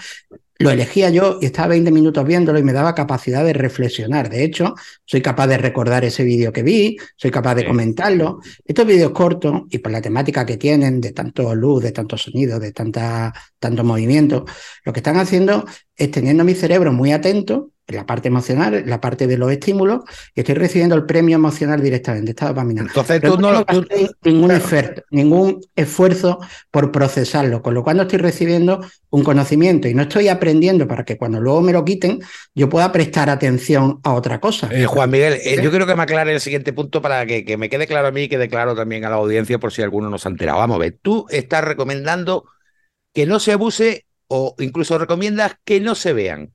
lo 0.58 0.70
elegía 0.70 1.10
yo 1.10 1.38
y 1.40 1.46
estaba 1.46 1.68
20 1.68 1.90
minutos 1.90 2.24
viéndolo 2.24 2.58
y 2.58 2.62
me 2.62 2.72
daba 2.72 2.94
capacidad 2.94 3.44
de 3.44 3.52
reflexionar. 3.52 4.30
De 4.30 4.42
hecho, 4.44 4.74
soy 5.04 5.20
capaz 5.20 5.46
de 5.48 5.58
recordar 5.58 6.04
ese 6.04 6.24
vídeo 6.24 6.52
que 6.52 6.62
vi, 6.62 6.96
soy 7.16 7.30
capaz 7.30 7.54
de 7.56 7.62
Sí. 7.62 7.66
comentarlo. 7.68 8.40
Estos 8.64 8.86
vídeos 8.86 9.12
cortos 9.12 9.62
y 9.70 9.78
por 9.78 9.92
la 9.92 10.00
temática 10.00 10.46
que 10.46 10.56
tienen, 10.56 11.00
de 11.00 11.12
tanto 11.12 11.54
luz, 11.54 11.82
de 11.82 11.92
tanto 11.92 12.16
sonido, 12.16 12.58
de 12.58 12.72
tanta, 12.72 13.32
tanto 13.58 13.84
movimiento, 13.84 14.44
lo 14.84 14.92
que 14.92 15.00
están 15.00 15.16
haciendo 15.16 15.64
es 15.94 16.10
teniendo 16.10 16.44
mi 16.44 16.54
cerebro 16.54 16.92
muy 16.92 17.12
atento 17.12 17.70
en 17.70 17.75
la 17.88 18.04
parte 18.06 18.28
emocional, 18.28 18.82
la 18.86 19.00
parte 19.00 19.26
de 19.26 19.38
los 19.38 19.50
estímulos, 19.52 20.00
y 20.34 20.40
estoy 20.40 20.56
recibiendo 20.56 20.94
el 20.96 21.06
premio 21.06 21.36
emocional 21.36 21.80
directamente, 21.82 22.30
esta 22.32 22.48
dopamina. 22.48 22.82
Entonces 22.82 23.20
Pero 23.20 23.34
tú 23.36 23.40
no 23.40 23.52
no. 23.52 23.64
tú- 23.64 23.86
ningún, 24.24 24.48
claro. 24.48 24.56
esfuerzo, 24.64 25.02
ningún 25.10 25.60
esfuerzo 25.74 26.38
por 26.70 26.90
procesarlo, 26.92 27.62
con 27.62 27.74
lo 27.74 27.82
cual 27.84 27.96
no 27.98 28.02
estoy 28.02 28.18
recibiendo 28.18 28.80
un 29.10 29.22
conocimiento 29.22 29.88
y 29.88 29.94
no 29.94 30.02
estoy 30.02 30.28
aprendiendo 30.28 30.86
para 30.88 31.04
que 31.04 31.16
cuando 31.16 31.40
luego 31.40 31.62
me 31.62 31.72
lo 31.72 31.84
quiten 31.84 32.18
yo 32.54 32.68
pueda 32.68 32.90
prestar 32.92 33.30
atención 33.30 34.00
a 34.02 34.14
otra 34.14 34.40
cosa. 34.40 34.68
Eh, 34.72 34.86
Juan 34.86 35.10
Miguel, 35.10 35.34
eh, 35.44 35.60
yo 35.62 35.70
quiero 35.70 35.86
que 35.86 35.94
me 35.94 36.02
aclare 36.02 36.32
el 36.32 36.40
siguiente 36.40 36.72
punto 36.72 37.00
para 37.00 37.24
que, 37.26 37.44
que 37.44 37.56
me 37.56 37.68
quede 37.68 37.86
claro 37.86 38.08
a 38.08 38.10
mí 38.10 38.22
y 38.22 38.28
quede 38.28 38.48
claro 38.48 38.74
también 38.74 39.04
a 39.04 39.10
la 39.10 39.16
audiencia 39.16 39.58
por 39.58 39.72
si 39.72 39.82
alguno 39.82 40.10
no 40.10 40.18
se 40.18 40.28
ha 40.28 40.30
enterado. 40.32 40.58
Vamos 40.58 40.76
a 40.76 40.80
ver, 40.80 40.98
tú 41.00 41.26
estás 41.30 41.64
recomendando 41.64 42.44
que 43.14 43.26
no 43.26 43.40
se 43.40 43.52
abuse 43.52 44.06
o 44.28 44.54
incluso 44.58 44.98
recomiendas 44.98 45.56
que 45.64 45.80
no 45.80 45.94
se 45.94 46.14
vean. 46.14 46.54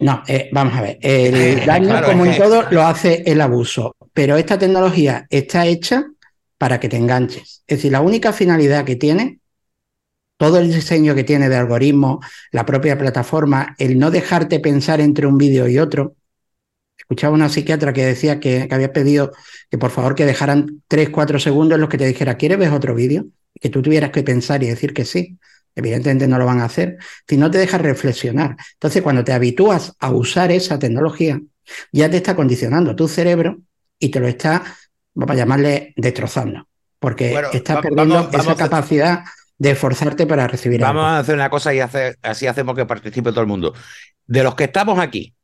No, 0.00 0.22
eh, 0.28 0.48
vamos 0.52 0.74
a 0.74 0.82
ver, 0.82 0.98
el 1.00 1.66
daño 1.66 1.88
Claro, 1.88 2.06
como 2.06 2.24
en 2.24 2.32
que- 2.32 2.38
todo 2.38 2.64
lo 2.70 2.82
hace 2.82 3.24
el 3.26 3.40
abuso, 3.40 3.96
pero 4.12 4.36
esta 4.36 4.58
tecnología 4.58 5.26
está 5.28 5.66
hecha 5.66 6.04
para 6.56 6.78
que 6.78 6.88
te 6.88 6.96
enganches. 6.96 7.62
Es 7.66 7.78
decir, 7.78 7.92
la 7.92 8.00
única 8.00 8.32
finalidad 8.32 8.84
que 8.84 8.94
tiene, 8.96 9.40
todo 10.36 10.60
el 10.60 10.72
diseño 10.72 11.16
que 11.16 11.24
tiene 11.24 11.48
de 11.48 11.56
algoritmo, 11.56 12.20
la 12.52 12.64
propia 12.64 12.96
plataforma, 12.96 13.74
el 13.78 13.98
no 13.98 14.12
dejarte 14.12 14.60
pensar 14.60 15.00
entre 15.00 15.26
un 15.26 15.36
vídeo 15.36 15.66
y 15.66 15.78
otro. 15.80 16.14
Escuchaba 16.96 17.34
una 17.34 17.48
psiquiatra 17.48 17.92
que 17.92 18.04
decía 18.04 18.38
que, 18.38 18.68
que 18.68 18.74
había 18.74 18.92
pedido 18.92 19.32
que 19.70 19.78
por 19.78 19.90
favor 19.90 20.14
que 20.14 20.26
dejaran 20.26 20.82
3, 20.86 21.08
4 21.10 21.40
segundos 21.40 21.74
en 21.76 21.80
los 21.80 21.88
que 21.90 21.98
te 21.98 22.06
dijera, 22.06 22.36
¿quieres 22.36 22.58
ver 22.58 22.70
otro 22.72 22.94
vídeo? 22.94 23.26
Que 23.60 23.68
tú 23.68 23.82
tuvieras 23.82 24.10
que 24.12 24.22
pensar 24.22 24.62
y 24.62 24.68
decir 24.68 24.94
que 24.94 25.04
sí. 25.04 25.38
Evidentemente 25.74 26.26
no 26.28 26.38
lo 26.38 26.46
van 26.46 26.60
a 26.60 26.64
hacer. 26.64 26.98
Si 27.28 27.36
no 27.36 27.50
te 27.50 27.58
dejas 27.58 27.80
reflexionar. 27.80 28.56
Entonces, 28.74 29.02
cuando 29.02 29.24
te 29.24 29.32
habitúas 29.32 29.94
a 30.00 30.10
usar 30.10 30.50
esa 30.52 30.78
tecnología, 30.78 31.40
ya 31.92 32.10
te 32.10 32.16
está 32.16 32.34
condicionando 32.34 32.96
tu 32.96 33.08
cerebro 33.08 33.58
y 33.98 34.08
te 34.10 34.20
lo 34.20 34.28
está, 34.28 34.64
vamos 35.14 35.34
a 35.34 35.38
llamarle, 35.38 35.92
destrozando. 35.96 36.68
Porque 36.98 37.30
Bueno, 37.32 37.48
estás 37.52 37.76
va- 37.76 37.82
perdiendo 37.82 38.14
vamos- 38.14 38.34
esa 38.34 38.56
capacidad 38.56 39.24
de 39.56 39.70
esforzarte 39.72 40.26
para 40.26 40.46
recibir 40.46 40.80
Vamos 40.80 41.02
algo. 41.02 41.14
a 41.14 41.18
hacer 41.18 41.34
una 41.34 41.50
cosa 41.50 41.74
y 41.74 41.80
así 41.80 42.46
hacemos 42.46 42.74
que 42.76 42.86
participe 42.86 43.30
todo 43.30 43.40
el 43.42 43.46
mundo. 43.46 43.74
De 44.26 44.42
los 44.42 44.54
que 44.54 44.64
estamos 44.64 44.98
aquí, 44.98 45.34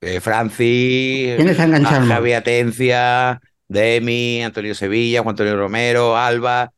eh, 0.00 0.20
Francis, 0.20 1.36
¿Quién 1.36 1.48
está 1.48 1.64
enganchado 1.64 1.96
al 1.96 2.00
móvil? 2.02 2.12
Javi 2.14 2.32
Atencia, 2.34 3.40
Demi, 3.66 4.42
Antonio 4.42 4.74
Sevilla, 4.74 5.22
Juan 5.22 5.32
Antonio 5.32 5.56
Romero, 5.56 6.16
Alba, 6.16 6.72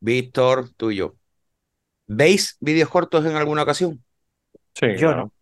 Víctor, 0.00 0.70
tú 0.76 0.90
y 0.90 0.96
yo. 0.96 1.14
¿Veis 2.06 2.56
vídeos 2.60 2.88
cortos 2.90 3.24
en 3.26 3.36
alguna 3.36 3.62
ocasión? 3.62 4.04
Sí, 4.74 4.86
Yo 4.96 5.08
claro. 5.08 5.32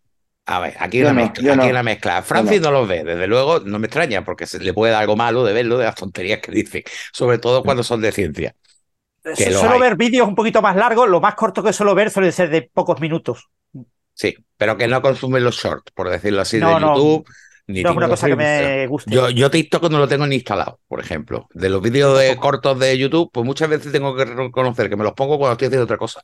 A 0.45 0.59
ver, 0.59 0.75
aquí 0.79 1.01
una 1.01 1.13
no, 1.13 1.21
mezcla, 1.21 1.41
yo 1.41 1.53
aquí 1.53 1.57
no. 1.65 1.69
una 1.69 1.83
mezcla. 1.83 2.21
Francis 2.21 2.59
no 2.61 2.69
los 2.71 2.87
ve, 2.87 3.03
desde 3.03 3.27
luego 3.27 3.61
no 3.61 3.79
me 3.79 3.87
extraña, 3.87 4.25
porque 4.25 4.45
se 4.45 4.59
le 4.59 4.73
puede 4.73 4.91
dar 4.91 5.01
algo 5.01 5.15
malo 5.15 5.43
de 5.45 5.53
verlo 5.53 5.77
de 5.77 5.85
las 5.85 5.95
tonterías 5.95 6.39
que 6.41 6.51
dice, 6.51 6.83
sobre 7.13 7.37
todo 7.37 7.63
cuando 7.63 7.83
son 7.83 8.01
de 8.01 8.11
ciencia. 8.11 8.55
Que 9.37 9.49
lo 9.51 9.59
Suelo 9.59 9.75
hay. 9.75 9.79
ver 9.79 9.95
vídeos 9.95 10.27
un 10.27 10.35
poquito 10.35 10.61
más 10.61 10.75
largos, 10.75 11.07
lo 11.09 11.21
más 11.21 11.35
corto 11.35 11.63
que 11.63 11.71
suelo 11.73 11.95
ver 11.95 12.09
suele 12.11 12.31
ser 12.33 12.49
de 12.49 12.63
pocos 12.73 12.99
minutos. 12.99 13.49
Sí, 14.13 14.35
pero 14.57 14.77
que 14.77 14.87
no 14.87 15.01
consumen 15.01 15.43
los 15.43 15.55
shorts, 15.55 15.91
por 15.93 16.09
decirlo 16.09 16.41
así, 16.41 16.59
No, 16.59 16.75
de 16.75 16.79
no. 16.79 16.95
YouTube. 16.95 17.27
Ni 17.65 17.81
No 17.81 17.91
es 17.91 17.95
una 17.95 18.09
cosa 18.09 18.27
que 18.27 18.35
me 18.35 18.87
guste. 18.87 19.15
Yo, 19.15 19.29
yo 19.29 19.49
TikTok 19.49 19.89
no 19.89 19.99
lo 19.99 20.07
tengo 20.07 20.27
ni 20.27 20.35
instalado, 20.35 20.81
por 20.87 20.99
ejemplo. 20.99 21.47
De 21.53 21.69
los 21.69 21.81
vídeos 21.81 22.19
de 22.19 22.35
cortos 22.35 22.77
de 22.77 22.97
YouTube, 22.97 23.29
pues 23.31 23.45
muchas 23.45 23.69
veces 23.69 23.91
tengo 23.93 24.13
que 24.15 24.25
reconocer 24.25 24.89
que 24.89 24.97
me 24.97 25.05
los 25.05 25.13
pongo 25.13 25.37
cuando 25.37 25.53
estoy 25.53 25.67
haciendo 25.67 25.85
otra 25.85 25.97
cosa. 25.97 26.21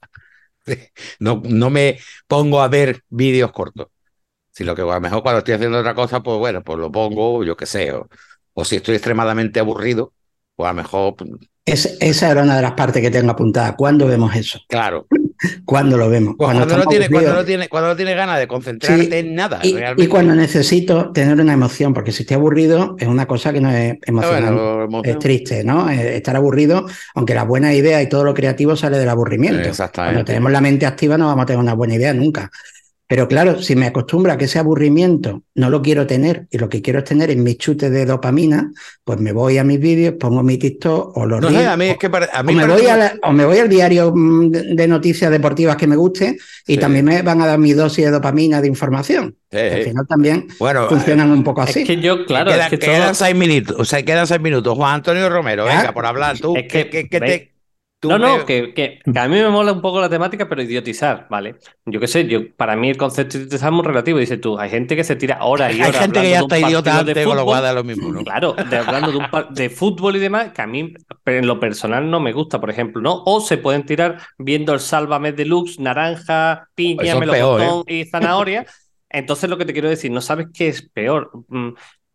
No, 1.19 1.41
no 1.45 1.69
me 1.69 1.99
pongo 2.27 2.62
a 2.62 2.67
ver 2.67 3.03
vídeos 3.10 3.51
cortos. 3.51 3.88
Sino 4.51 4.75
que 4.75 4.82
a 4.84 4.86
lo 4.86 5.01
mejor 5.01 5.23
cuando 5.23 5.39
estoy 5.39 5.55
haciendo 5.55 5.79
otra 5.79 5.95
cosa, 5.95 6.21
pues 6.23 6.38
bueno, 6.39 6.63
pues 6.63 6.79
lo 6.79 6.91
pongo, 6.91 7.43
yo 7.43 7.58
qué 7.58 7.65
sé. 7.65 7.93
O, 7.93 8.08
o 8.53 8.65
si 8.65 8.77
estoy 8.77 8.95
extremadamente 8.95 9.60
aburrido, 9.60 10.13
pues 10.55 10.67
a 10.69 10.73
lo 10.73 10.77
mejor, 10.77 11.15
pues, 11.15 11.29
Es- 11.65 11.97
esa 12.01 12.32
era 12.32 12.43
una 12.43 12.58
de 12.58 12.62
las 12.63 12.73
partes 12.73 13.01
que 13.01 13.10
tengo 13.12 13.32
apuntada. 13.32 13.77
¿Cuándo 13.77 14.05
vemos 14.08 14.36
eso? 14.36 14.60
claro. 14.67 15.08
¿Cuándo 15.65 15.97
lo 15.97 16.10
vemos? 16.10 16.36
Pues 16.38 16.47
cuando, 16.52 16.78
no 16.78 16.86
tiene, 16.88 17.10
cuando, 17.10 17.34
no 17.34 17.45
tiene, 17.45 17.69
cuando 17.69 17.89
no 17.89 17.95
tiene 17.95 18.13
ganas 18.13 18.39
de 18.39 18.47
concentrarte 18.47 19.04
Sí, 19.06 19.10
en 19.13 19.36
nada, 19.36 19.60
Y, 19.63 19.73
realmente. 19.73 20.04
y 20.04 20.08
cuando 20.08 20.36
necesito 20.36 21.12
tener 21.12 21.39
una 21.39 21.54
emoción, 21.54 21.93
porque 21.93 22.12
si 22.12 22.23
estoy 22.23 22.36
aburrido 22.36 22.95
es 22.99 23.08
una 23.08 23.25
cosa 23.25 23.54
que 23.54 23.62
no 23.62 23.69
es 23.71 23.97
Bueno, 24.08 24.84
emoción. 24.84 25.06
es 25.06 25.19
triste, 25.19 25.63
¿no? 25.63 25.89
Eh, 25.89 26.17
Estar 26.17 26.36
aburrido, 26.36 26.86
aunque 27.15 27.34
las 27.36 27.47
buenas 27.47 27.73
ideas 27.73 28.04
y 28.04 28.08
todo 28.10 28.23
lo 28.23 28.34
creativo 28.34 28.75
sale 28.75 28.97
del 28.97 29.10
aburrimiento. 29.10 29.69
Exactamente. 29.69 30.13
Cuando 30.15 30.25
tenemos 30.25 30.52
la 30.52 30.62
mente 30.62 30.86
activa 30.86 31.17
no 31.17 31.28
vamos 31.28 31.43
a 31.43 31.45
tener 31.45 31.60
una 31.60 31.73
buena 31.73 31.95
idea 31.95 32.13
nunca. 32.13 32.52
Pero 33.10 33.28
claro, 33.28 33.60
si 33.60 33.76
me 33.76 33.88
acostumbro 33.88 34.32
a 34.32 34.38
que 34.38 34.45
ese 34.45 34.60
aburrimiento 34.60 35.41
no 35.56 35.72
lo 35.72 35.82
quiero 35.82 36.06
tener 36.06 36.45
y 36.52 36.60
lo 36.60 36.69
que 36.69 36.84
quiero 36.84 37.00
es 37.00 37.06
tener 37.06 37.32
en 37.32 37.41
mis 37.41 37.58
chutes 37.58 37.89
de 37.89 38.06
dopamina, 38.06 38.72
pues 39.04 39.19
me 39.19 39.32
voy 39.32 39.58
a 39.58 39.63
mis 39.63 39.80
vídeos, 39.80 40.13
pongo 40.19 40.43
mi 40.43 40.60
TikTok 40.60 41.17
o 41.17 41.26
los 41.26 41.41
No 41.41 41.48
a 41.48 41.76
mí 41.76 41.88
o- 41.88 41.91
es 41.93 41.98
que 41.98 42.08
pare- 42.08 42.28
a 42.32 42.43
mí 42.43 42.54
o 42.54 42.58
me, 42.58 42.67
voy 42.67 42.86
a 42.86 42.93
que- 42.93 43.00
la- 43.00 43.13
o 43.24 43.32
me 43.34 43.45
voy 43.45 43.58
al 43.58 43.67
diario 43.67 44.13
mm, 44.15 44.52
de, 44.52 44.88
noticias 44.88 45.32
deportivas 45.32 45.76
que 45.76 45.88
me 45.88 45.95
guste 45.95 46.38
y 46.67 46.74
Sí. 46.76 46.78
también 46.78 47.04
me 47.04 47.24
van 47.24 47.41
a 47.41 47.48
dar 47.48 47.58
mi 47.58 47.74
dosis 47.74 48.06
de 48.06 48.12
dopamina 48.12 48.62
de 48.62 48.67
información. 48.67 49.36
Sí, 49.52 49.58
Al 49.58 49.82
final 49.86 50.06
también 50.08 50.48
Bueno, 50.60 50.88
funcionan 50.88 51.32
un 51.32 51.43
poco 51.43 51.62
así. 51.63 51.80
Es 51.82 51.88
que 51.88 52.00
yo, 52.00 52.24
claro, 52.28 52.52
quedan, 52.52 52.62
es 52.65 52.69
que 52.69 52.78
quedan 52.78 53.02
todo- 53.06 53.13
seis 53.15 53.36
minutos, 53.36 53.76
o 53.80 53.86
sea, 53.86 54.04
quedan 54.04 54.28
seis 54.28 54.39
minutos. 54.39 54.76
Juan 54.78 54.93
Antonio 54.93 55.28
Romero, 55.30 55.65
Ya. 55.65 55.78
venga, 55.80 55.93
por 55.93 56.06
hablar 56.06 56.38
tú. 56.38 56.56
Es 56.56 56.67
que, 56.72 56.88
que, 56.91 57.10
que 57.10 57.19
te, 57.19 57.52
tú 57.99 58.09
No, 58.09 58.17
no, 58.17 58.45
que, 58.45 58.73
que- 58.73 58.99
que 59.03 59.19
a 59.19 59.27
mí 59.27 59.35
me 59.35 59.49
mola 59.49 59.71
un 59.73 59.81
poco 59.81 59.99
la 60.01 60.09
temática, 60.09 60.47
pero 60.47 60.62
idiotizar, 60.62 61.27
¿vale? 61.29 61.55
Yo 61.85 61.99
qué 61.99 62.07
sé, 62.07 62.27
yo, 62.27 62.55
para 62.55 62.75
mí 62.75 62.89
el 62.89 62.97
concepto 62.97 63.33
de 63.38 63.43
idiotizar 63.43 63.69
es 63.69 63.73
muy 63.75 63.85
relativo. 63.85 64.19
Dices 64.19 64.39
tú, 64.39 64.57
hay 64.57 64.69
gente 64.69 64.95
que 64.95 65.03
se 65.03 65.15
tira 65.15 65.43
horas 65.43 65.75
y 65.75 65.81
Hay 65.81 65.89
horas 65.89 66.01
gente 66.03 66.21
que 66.21 66.29
ya 66.31 66.39
está 66.39 66.59
idiota 66.59 66.99
antes, 66.99 67.23
con 67.25 67.35
lo 67.35 67.43
fútbol. 67.43 67.45
cual 67.45 67.63
da 67.63 67.73
lo 67.73 67.83
mismo, 67.83 68.12
¿no? 68.12 68.23
Claro, 68.23 68.53
de, 68.53 68.77
hablando 68.77 69.12
de, 69.12 69.17
un 69.17 69.25
de 69.53 69.69
fútbol 69.69 70.15
y 70.15 70.19
demás, 70.19 70.51
que 70.53 70.62
a 70.62 70.67
mí 70.67 70.93
en 71.25 71.47
lo 71.47 71.59
personal 71.59 72.09
no 72.09 72.19
me 72.19 72.31
gusta, 72.33 72.59
por 72.59 72.69
ejemplo, 72.69 73.01
¿no? 73.01 73.23
O 73.25 73.41
se 73.41 73.57
pueden 73.57 73.85
tirar 73.85 74.19
viendo 74.38 74.73
el 74.73 74.79
Sálvame 74.79 75.31
Deluxe, 75.33 75.79
naranja, 75.79 76.69
piña, 76.75 76.97
peor, 77.19 77.62
¿eh? 77.62 77.63
melocotón 77.65 77.83
y 77.88 78.05
zanahoria. 78.05 78.65
Entonces 79.12 79.49
lo 79.49 79.57
que 79.57 79.65
te 79.65 79.73
quiero 79.73 79.89
decir, 79.89 80.12
no 80.12 80.21
sabes 80.21 80.47
qué 80.53 80.67
es 80.67 80.81
peor. 80.83 81.31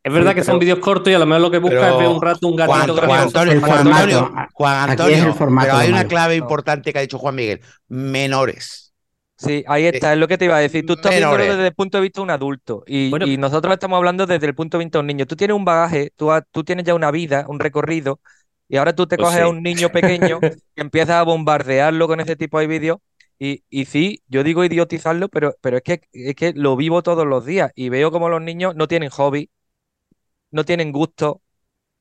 Es 0.05 0.13
verdad 0.13 0.35
Sí, 0.35 0.37
que 0.37 0.45
son 0.45 0.61
vídeos 0.61 0.81
cortos 0.81 1.11
y 1.13 1.15
a 1.15 1.21
lo 1.21 1.27
mejor 1.27 1.43
lo 1.43 1.51
que 1.53 1.59
buscas 1.59 1.91
pero 1.91 1.99
es 1.99 1.99
ver 1.99 2.09
un 2.09 2.23
rato 2.23 2.49
un 2.49 2.57
Juan, 2.59 2.67
gatito 2.69 2.95
Juan 3.03 3.23
gracioso. 3.23 3.29
Antonio, 3.29 3.53
El 3.53 3.61
Juan 3.61 3.85
formato. 3.85 3.91
Antonio, 3.91 4.49
Juan 4.53 4.77
Aquí 4.87 4.91
Antonio, 4.91 5.17
es 5.19 5.25
el 5.25 5.35
formato 5.35 5.67
pero 5.71 5.79
hay 5.79 5.91
una 5.91 6.05
clave 6.07 6.37
importante 6.37 6.93
que 6.93 6.99
ha 6.99 7.03
dicho 7.03 7.19
Juan 7.19 7.35
Miguel, 7.37 7.61
menores. 7.89 8.95
Sí, 9.37 9.65
ahí 9.67 9.85
está, 9.87 10.13
es 10.13 10.19
lo 10.19 10.29
que 10.29 10.39
te 10.39 10.45
iba 10.47 10.57
a 10.57 10.61
decir. 10.61 10.87
Tú 10.87 10.95
estás 10.95 11.13
Menores. 11.13 11.49
desde 11.49 11.67
el 11.67 11.75
punto 11.75 11.99
de 11.99 12.03
vista 12.03 12.21
de 12.21 12.25
un 12.25 12.31
adulto 12.31 12.85
y, 12.87 13.11
Bueno. 13.11 13.27
y 13.27 13.37
nosotros 13.37 13.75
estamos 13.75 13.97
hablando 13.97 14.27
desde 14.27 14.47
el 14.47 14.55
punto 14.55 14.79
de 14.79 14.85
vista 14.85 14.99
de 14.99 15.01
un 15.01 15.07
niño. 15.09 15.27
Tú 15.27 15.37
tienes 15.37 15.57
un 15.57 15.65
bagaje, 15.65 16.13
tú, 16.17 16.31
ha- 16.33 16.43
tú 16.43 16.63
tienes 16.65 16.85
ya 16.85 16.95
una 16.95 17.11
vida, 17.11 17.45
un 17.49 17.59
recorrido, 17.61 18.21
y 18.69 18.77
ahora 18.77 18.95
tú 18.95 19.07
te 19.07 19.17
Pues 19.17 19.29
coges 19.29 19.41
a 19.41 19.49
un 19.49 19.63
niño 19.63 19.91
pequeño 19.91 20.41
que 20.75 20.83
empiezas 20.83 21.17
a 21.17 21.23
bombardearlo 21.25 22.07
con 22.07 22.21
ese 22.21 22.37
tipo 22.37 22.59
de 22.61 22.67
vídeos. 22.69 22.99
Y, 23.39 23.65
y 23.69 23.87
sí, 23.87 24.23
yo 24.29 24.45
digo 24.45 24.65
idiotizarlo, 24.65 25.29
pero, 25.29 25.57
pero 25.61 25.77
es 25.79 25.83
que, 25.83 26.01
es 26.13 26.35
que 26.37 26.53
lo 26.55 26.77
vivo 26.77 27.03
todos 27.03 27.27
los 27.27 27.45
días 27.45 27.73
y 27.75 27.89
veo 27.89 28.13
como 28.13 28.29
los 28.29 28.41
niños 28.41 28.77
no 28.77 28.87
tienen 28.89 29.11
hobby, 29.11 29.51
no 30.55 30.65
tienen 30.65 30.93
gusto, 30.93 31.43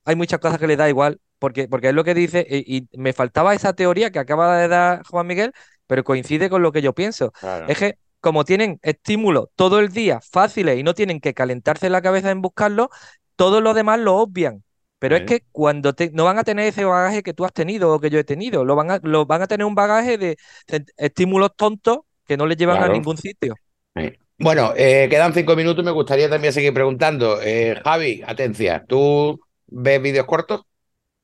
hay 0.06 0.16
muchas 0.16 0.39
cosas 0.39 0.60
que 0.60 0.68
les 0.68 0.78
da 0.78 0.89
igual, 0.89 1.20
porque, 1.39 1.68
porque 1.68 1.89
es 1.89 1.94
lo 1.94 2.04
que 2.04 2.13
dice, 2.13 2.46
y, 2.50 2.78
y 2.78 2.88
me 2.98 3.13
faltaba 3.13 3.54
esa 3.54 3.74
teoría 3.74 4.12
que 4.12 4.20
acaba 4.20 4.58
de 4.58 4.68
dar 4.68 5.04
Juan 5.08 5.28
Miguel, 5.28 5.54
pero 5.88 6.04
coincide 6.04 6.50
con 6.50 6.62
lo 6.62 6.72
que 6.72 6.82
yo 6.82 6.94
pienso. 6.94 7.34
Es 7.66 7.78
que 7.80 7.98
como 8.22 8.46
tienen 8.46 8.80
estímulos 8.84 9.50
todo 9.56 9.80
el 9.80 9.89
día 9.89 10.20
fáciles 10.22 10.78
y 10.80 10.84
no 10.84 10.94
tienen 10.94 11.20
que 11.20 11.34
calentarse 11.34 11.89
la 11.89 12.02
cabeza 12.02 12.32
en 12.32 12.42
buscarlo, 12.42 12.89
todos 13.36 13.62
los 13.62 13.76
demás 13.76 14.00
lo 14.00 14.16
obvian. 14.18 14.63
Pero 15.00 15.18
es 15.18 15.24
que 15.24 15.44
cuando 15.52 15.94
te, 15.94 16.12
no 16.12 16.24
van 16.24 16.39
a 16.39 16.44
tener 16.46 16.66
ese 16.68 16.86
bagaje 16.86 17.24
que 17.24 17.34
tú 17.34 17.44
has 17.46 17.52
tenido 17.54 17.94
o 17.94 18.00
que 18.00 18.10
yo 18.10 18.20
he 18.20 18.24
tenido, 18.24 18.63
lo 18.63 18.76
van 18.76 18.92
a, 18.92 19.00
lo 19.04 19.26
van 19.26 19.42
a 19.42 19.48
tener 19.48 19.66
un 19.66 19.76
bagaje 19.76 20.18
de, 20.18 20.38
de 20.68 20.86
estímulos 20.98 21.56
tontos 21.58 22.00
que 22.26 22.38
no 22.38 22.46
les 22.46 22.58
llevan 22.58 22.78
Claro. 22.78 22.86
a 22.86 22.89
ningún 22.89 23.18
sitio. 23.18 23.60
Sí. 23.96 24.18
Bueno, 24.39 24.74
eh, 24.76 25.08
quedan 25.10 25.34
cinco 25.34 25.56
minutos 25.56 25.84
y 25.84 25.86
me 25.86 25.91
gustaría 25.91 26.30
también 26.30 26.54
seguir 26.54 26.74
preguntando. 26.74 27.39
Eh, 27.41 27.80
Javi, 27.84 28.22
atencia, 28.26 28.84
¿tú 28.88 29.39
ves 29.67 30.02
vídeos 30.02 30.26
cortos? 30.26 30.62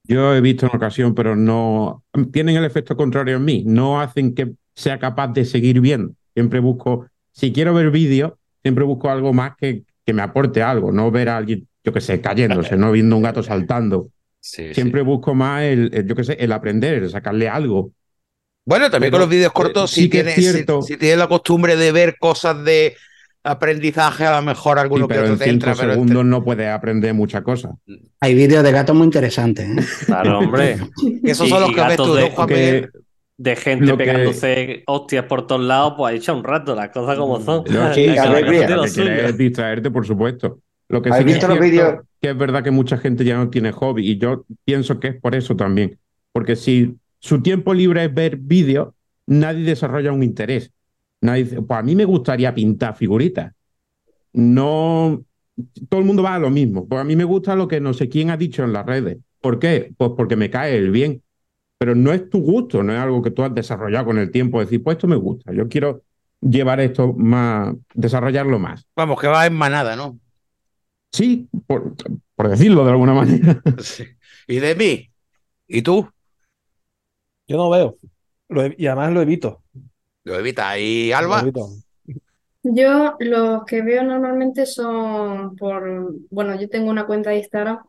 Yo 0.03 0.33
he 0.33 0.41
visto 0.41 0.65
en 0.65 0.75
ocasión, 0.75 1.13
pero 1.13 1.35
no 1.35 2.03
tienen 2.31 2.55
el 2.57 2.65
efecto 2.65 2.95
contrario 2.97 3.37
en 3.37 3.45
mí. 3.45 3.63
No 3.65 4.01
hacen 4.01 4.33
que 4.33 4.53
sea 4.75 4.97
capaz 4.99 5.27
de 5.29 5.45
seguir 5.45 5.81
viendo. 5.81 6.13
Siempre 6.33 6.59
busco, 6.59 7.07
si 7.31 7.51
quiero 7.53 7.73
ver 7.73 7.91
vídeos, 7.91 8.33
siempre 8.63 8.83
busco 8.85 9.09
algo 9.09 9.33
más 9.33 9.55
que, 9.57 9.83
que 10.05 10.13
me 10.13 10.21
aporte 10.21 10.63
algo, 10.63 10.91
no 10.91 11.11
ver 11.11 11.29
a 11.29 11.37
alguien, 11.37 11.67
yo 11.83 11.93
qué 11.93 12.01
sé, 12.01 12.21
cayéndose, 12.21 12.75
no 12.77 12.91
viendo 12.91 13.15
un 13.17 13.23
gato 13.23 13.43
saltando. 13.43 14.09
Sí, 14.41 14.73
Siempre 14.73 15.01
busco 15.03 15.35
más 15.35 15.63
el, 15.63 15.91
el, 15.93 16.07
yo 16.07 16.15
qué 16.15 16.23
sé, 16.23 16.33
el 16.39 16.51
aprender, 16.51 17.03
el 17.03 17.09
sacarle 17.09 17.49
algo. 17.49 17.91
Bueno, 18.69 18.91
también 18.91 19.09
Pero, 19.09 19.11
con 19.11 19.19
los 19.21 19.29
vídeos 19.29 19.49
eh, 19.49 19.53
cortos, 19.55 19.89
sí 19.91 20.01
si, 20.03 20.09
que 20.09 20.19
es 20.19 20.23
tienes, 20.25 20.45
si- 20.45 20.51
cierto. 20.53 20.81
si 20.83 20.95
tienes 20.97 21.17
la 21.17 21.27
costumbre 21.27 21.75
de 21.75 21.91
ver 21.91 22.17
cosas 22.19 22.63
de 22.63 22.95
aprendizaje, 23.43 24.25
a 24.25 24.35
lo 24.35 24.41
mejor 24.45 24.77
Sí, 24.77 24.81
alguno 24.83 25.07
que 25.07 25.13
pero 25.15 25.21
otro 25.23 25.33
en 25.33 25.39
te 25.39 25.49
entra, 25.49 25.73
pero 25.75 25.93
segundos 25.93 26.25
no 26.25 26.43
puedes 26.43 26.67
aprender 26.69 27.13
muchas 27.13 27.41
cosas. 27.41 27.71
Hay 28.19 28.35
vídeos 28.35 28.63
de 28.63 28.71
gatos 28.71 28.95
muy 28.95 29.05
interesantes. 29.05 29.67
¿eh? 29.67 30.05
Claro, 30.05 30.39
hombre. 30.39 30.77
esos 31.23 31.47
Y- 31.47 31.49
son 31.49 31.61
los 31.61 31.71
que 31.73 31.81
ves 31.81 31.97
tú, 31.97 32.05
¿no, 32.07 32.13
de- 32.15 32.29
Juan 32.31 32.47
que- 32.47 32.53
Miguel? 32.53 32.91
De 33.37 33.55
gente 33.55 33.85
que- 33.87 33.93
pegándose 33.97 34.83
hostias 34.85 35.23
por 35.25 35.47
todos 35.47 35.61
lados, 35.63 35.93
pues 35.97 36.13
ha 36.13 36.15
hecho 36.17 36.35
un 36.35 36.43
rato, 36.43 36.75
las 36.75 36.89
cosas 36.89 37.17
como 37.17 37.39
son. 37.41 37.63
Sí, 37.95 38.07
cosa 38.09 38.25
Lo 38.25 38.31
lo 38.41 38.83
que 38.83 38.91
quieres 38.91 39.37
distraerte, 39.37 39.89
por 39.89 40.05
supuesto. 40.05 40.59
Lo 40.89 41.01
que 41.01 41.09
¿Has 41.09 41.19
sí 41.19 41.23
que 41.23 41.29
es 41.31 41.35
visto 41.37 41.47
los 41.47 41.57
cierto 41.57 41.71
vídeos? 41.71 42.05
que 42.21 42.29
es 42.31 42.37
verdad 42.37 42.63
que 42.63 42.71
mucha 42.71 42.97
gente 42.97 43.23
ya 43.23 43.37
no 43.37 43.49
tiene 43.49 43.71
hobby 43.71 44.09
y 44.11 44.17
yo 44.17 44.43
pienso 44.65 44.99
que 44.99 45.07
es 45.09 45.15
por 45.21 45.35
eso 45.35 45.55
también. 45.55 45.97
Porque 46.33 46.55
si 46.57 46.95
su 47.19 47.41
tiempo 47.41 47.73
libre 47.73 48.05
es 48.05 48.13
ver 48.13 48.37
vídeos, 48.37 48.93
nadie 49.27 49.63
desarrolla 49.63 50.11
un 50.11 50.23
interés. 50.23 50.71
Nadie 51.21 51.43
dice, 51.43 51.61
pues 51.61 51.79
a 51.79 51.83
mí 51.83 51.95
me 51.95 52.05
gustaría 52.05 52.53
pintar 52.53 52.95
figuritas. 52.95 53.53
No, 54.33 55.23
todo 55.89 55.99
el 55.99 56.05
mundo 56.05 56.23
va 56.23 56.35
a 56.35 56.39
lo 56.39 56.49
mismo. 56.49 56.87
Pues 56.87 57.01
a 57.01 57.03
mí 57.03 57.15
me 57.15 57.25
gusta 57.25 57.55
lo 57.55 57.67
que 57.67 57.81
no 57.81 57.93
sé 57.93 58.07
quién 58.07 58.29
ha 58.29 58.37
dicho 58.37 58.63
en 58.63 58.73
las 58.73 58.85
redes. 58.85 59.17
¿Por 59.41 59.59
qué? 59.59 59.93
Pues 59.97 60.11
porque 60.15 60.35
me 60.35 60.49
cae 60.49 60.77
el 60.77 60.91
bien. 60.91 61.21
Pero 61.77 61.95
no 61.95 62.11
es 62.11 62.29
tu 62.29 62.41
gusto, 62.41 62.83
no 62.83 62.93
es 62.93 62.99
algo 62.99 63.21
que 63.21 63.31
tú 63.31 63.43
has 63.43 63.53
desarrollado 63.53 64.05
con 64.05 64.17
el 64.17 64.31
tiempo. 64.31 64.59
Decir, 64.59 64.83
pues 64.83 64.95
esto 64.95 65.07
me 65.07 65.15
gusta. 65.15 65.53
Yo 65.53 65.67
quiero 65.67 66.03
llevar 66.41 66.79
esto 66.79 67.13
más, 67.13 67.73
desarrollarlo 67.93 68.59
más. 68.59 68.85
Vamos, 68.95 69.19
que 69.19 69.27
va 69.27 69.45
en 69.45 69.53
manada, 69.53 69.95
¿no? 69.95 70.19
Sí, 71.11 71.47
por, 71.67 71.95
por 72.35 72.49
decirlo 72.49 72.83
de 72.85 72.91
alguna 72.91 73.13
manera. 73.13 73.61
Sí. 73.79 74.03
Y 74.47 74.59
de 74.59 74.75
mí, 74.75 75.09
¿y 75.67 75.81
tú? 75.81 76.09
Yo 77.49 77.57
no 77.57 77.69
veo. 77.71 77.97
Lo 78.47 78.65
y 78.65 78.85
además 78.85 79.11
lo 79.11 79.21
evito. 79.23 79.63
Lo 80.23 80.37
evitas. 80.37 80.77
¿Y 80.77 81.09
Lo 81.09 81.17
Alba? 81.17 81.39
evito. 81.41 81.67
Yo 82.71 83.15
los 83.19 83.63
que 83.65 83.81
veo 83.81 84.03
normalmente 84.03 84.65
son 84.65 85.55
por, 85.55 86.13
bueno, 86.29 86.59
yo 86.59 86.69
tengo 86.69 86.89
una 86.89 87.05
cuenta 87.05 87.29
de 87.31 87.37
Instagram 87.37 87.79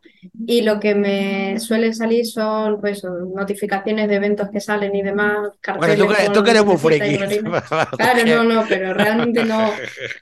y 0.46 0.62
lo 0.62 0.78
que 0.80 0.94
me 0.94 1.58
suele 1.60 1.92
salir 1.92 2.24
son 2.26 2.80
pues 2.80 3.02
notificaciones 3.04 4.08
de 4.08 4.14
eventos 4.16 4.48
que 4.50 4.60
salen 4.60 4.94
y 4.94 5.02
demás, 5.02 5.34
Bueno, 5.36 5.52
carteles 5.60 5.98
tú, 5.98 6.08
que- 6.08 6.24
con 6.24 6.32
tú 6.32 6.42
que 6.44 6.50
eres 6.50 6.64
muy 6.64 6.74
lucecitas 6.74 7.08
y 7.08 7.16
friki. 7.16 7.42
colorines. 7.42 7.62
Claro, 7.96 8.26
no, 8.26 8.44
no, 8.54 8.64
pero 8.68 8.94
realmente 8.94 9.44
no. 9.44 9.70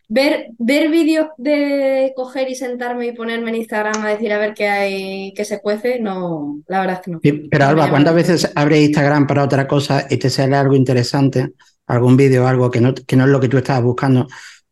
Ver, 0.08 0.46
ver 0.58 0.88
vídeos 0.90 1.28
de 1.36 2.12
coger 2.16 2.48
y 2.48 2.54
sentarme 2.54 3.06
y 3.06 3.12
ponerme 3.12 3.50
en 3.50 3.56
Instagram 3.56 4.04
a 4.04 4.08
decir 4.10 4.32
a 4.32 4.38
ver 4.38 4.54
qué 4.54 4.66
hay, 4.68 5.32
qué 5.34 5.44
se 5.44 5.60
cuece, 5.60 6.00
no, 6.00 6.60
la 6.68 6.80
verdad 6.80 6.96
es 6.96 7.02
que 7.02 7.10
no. 7.12 7.20
Sí, 7.22 7.32
Pero 7.50 7.64
No 7.64 7.66
me 7.66 7.70
Alba, 7.72 7.80
llama 7.82 7.90
¿cuántas 7.90 8.14
veces 8.14 8.52
abres 8.54 8.80
Instagram 8.80 9.26
para 9.26 9.44
otra 9.44 9.66
cosa 9.68 10.06
y 10.10 10.16
te 10.16 10.30
sale 10.30 10.56
algo 10.56 10.74
interesante, 10.74 11.52
algún 11.88 12.16
vídeo, 12.16 12.46
algo 12.46 12.70
que 12.70 12.80
no, 12.80 12.94
que 12.94 13.16
no 13.16 13.24
es 13.24 13.30
lo 13.30 13.40
que 13.40 13.48
tú 13.48 13.58
estabas 13.58 13.82
buscando 13.82 14.28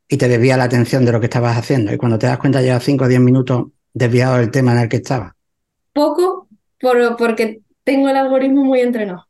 y 0.08 0.16
te 0.16 0.28
desvía 0.28 0.56
la 0.56 0.64
atención 0.64 1.04
de 1.04 1.12
lo 1.12 1.20
que 1.20 1.26
estabas 1.26 1.56
haciendo? 1.56 1.92
Y 1.92 1.96
cuando 1.96 2.18
te 2.18 2.26
das 2.26 2.38
cuenta 2.38 2.62
llevas 2.62 2.84
5 2.84 3.04
o 3.04 3.08
10 3.08 3.20
minutos 3.20 3.66
desviado 3.92 4.36
del 4.36 4.50
tema 4.50 4.72
en 4.72 4.78
el 4.78 4.88
que 4.88 4.96
estabas. 4.98 5.32
Poco 5.92 6.48
por, 6.80 7.16
porque 7.16 7.60
tengo 7.82 8.08
el 8.08 8.16
algoritmo 8.16 8.64
muy 8.64 8.80
entrenado. 8.80 9.25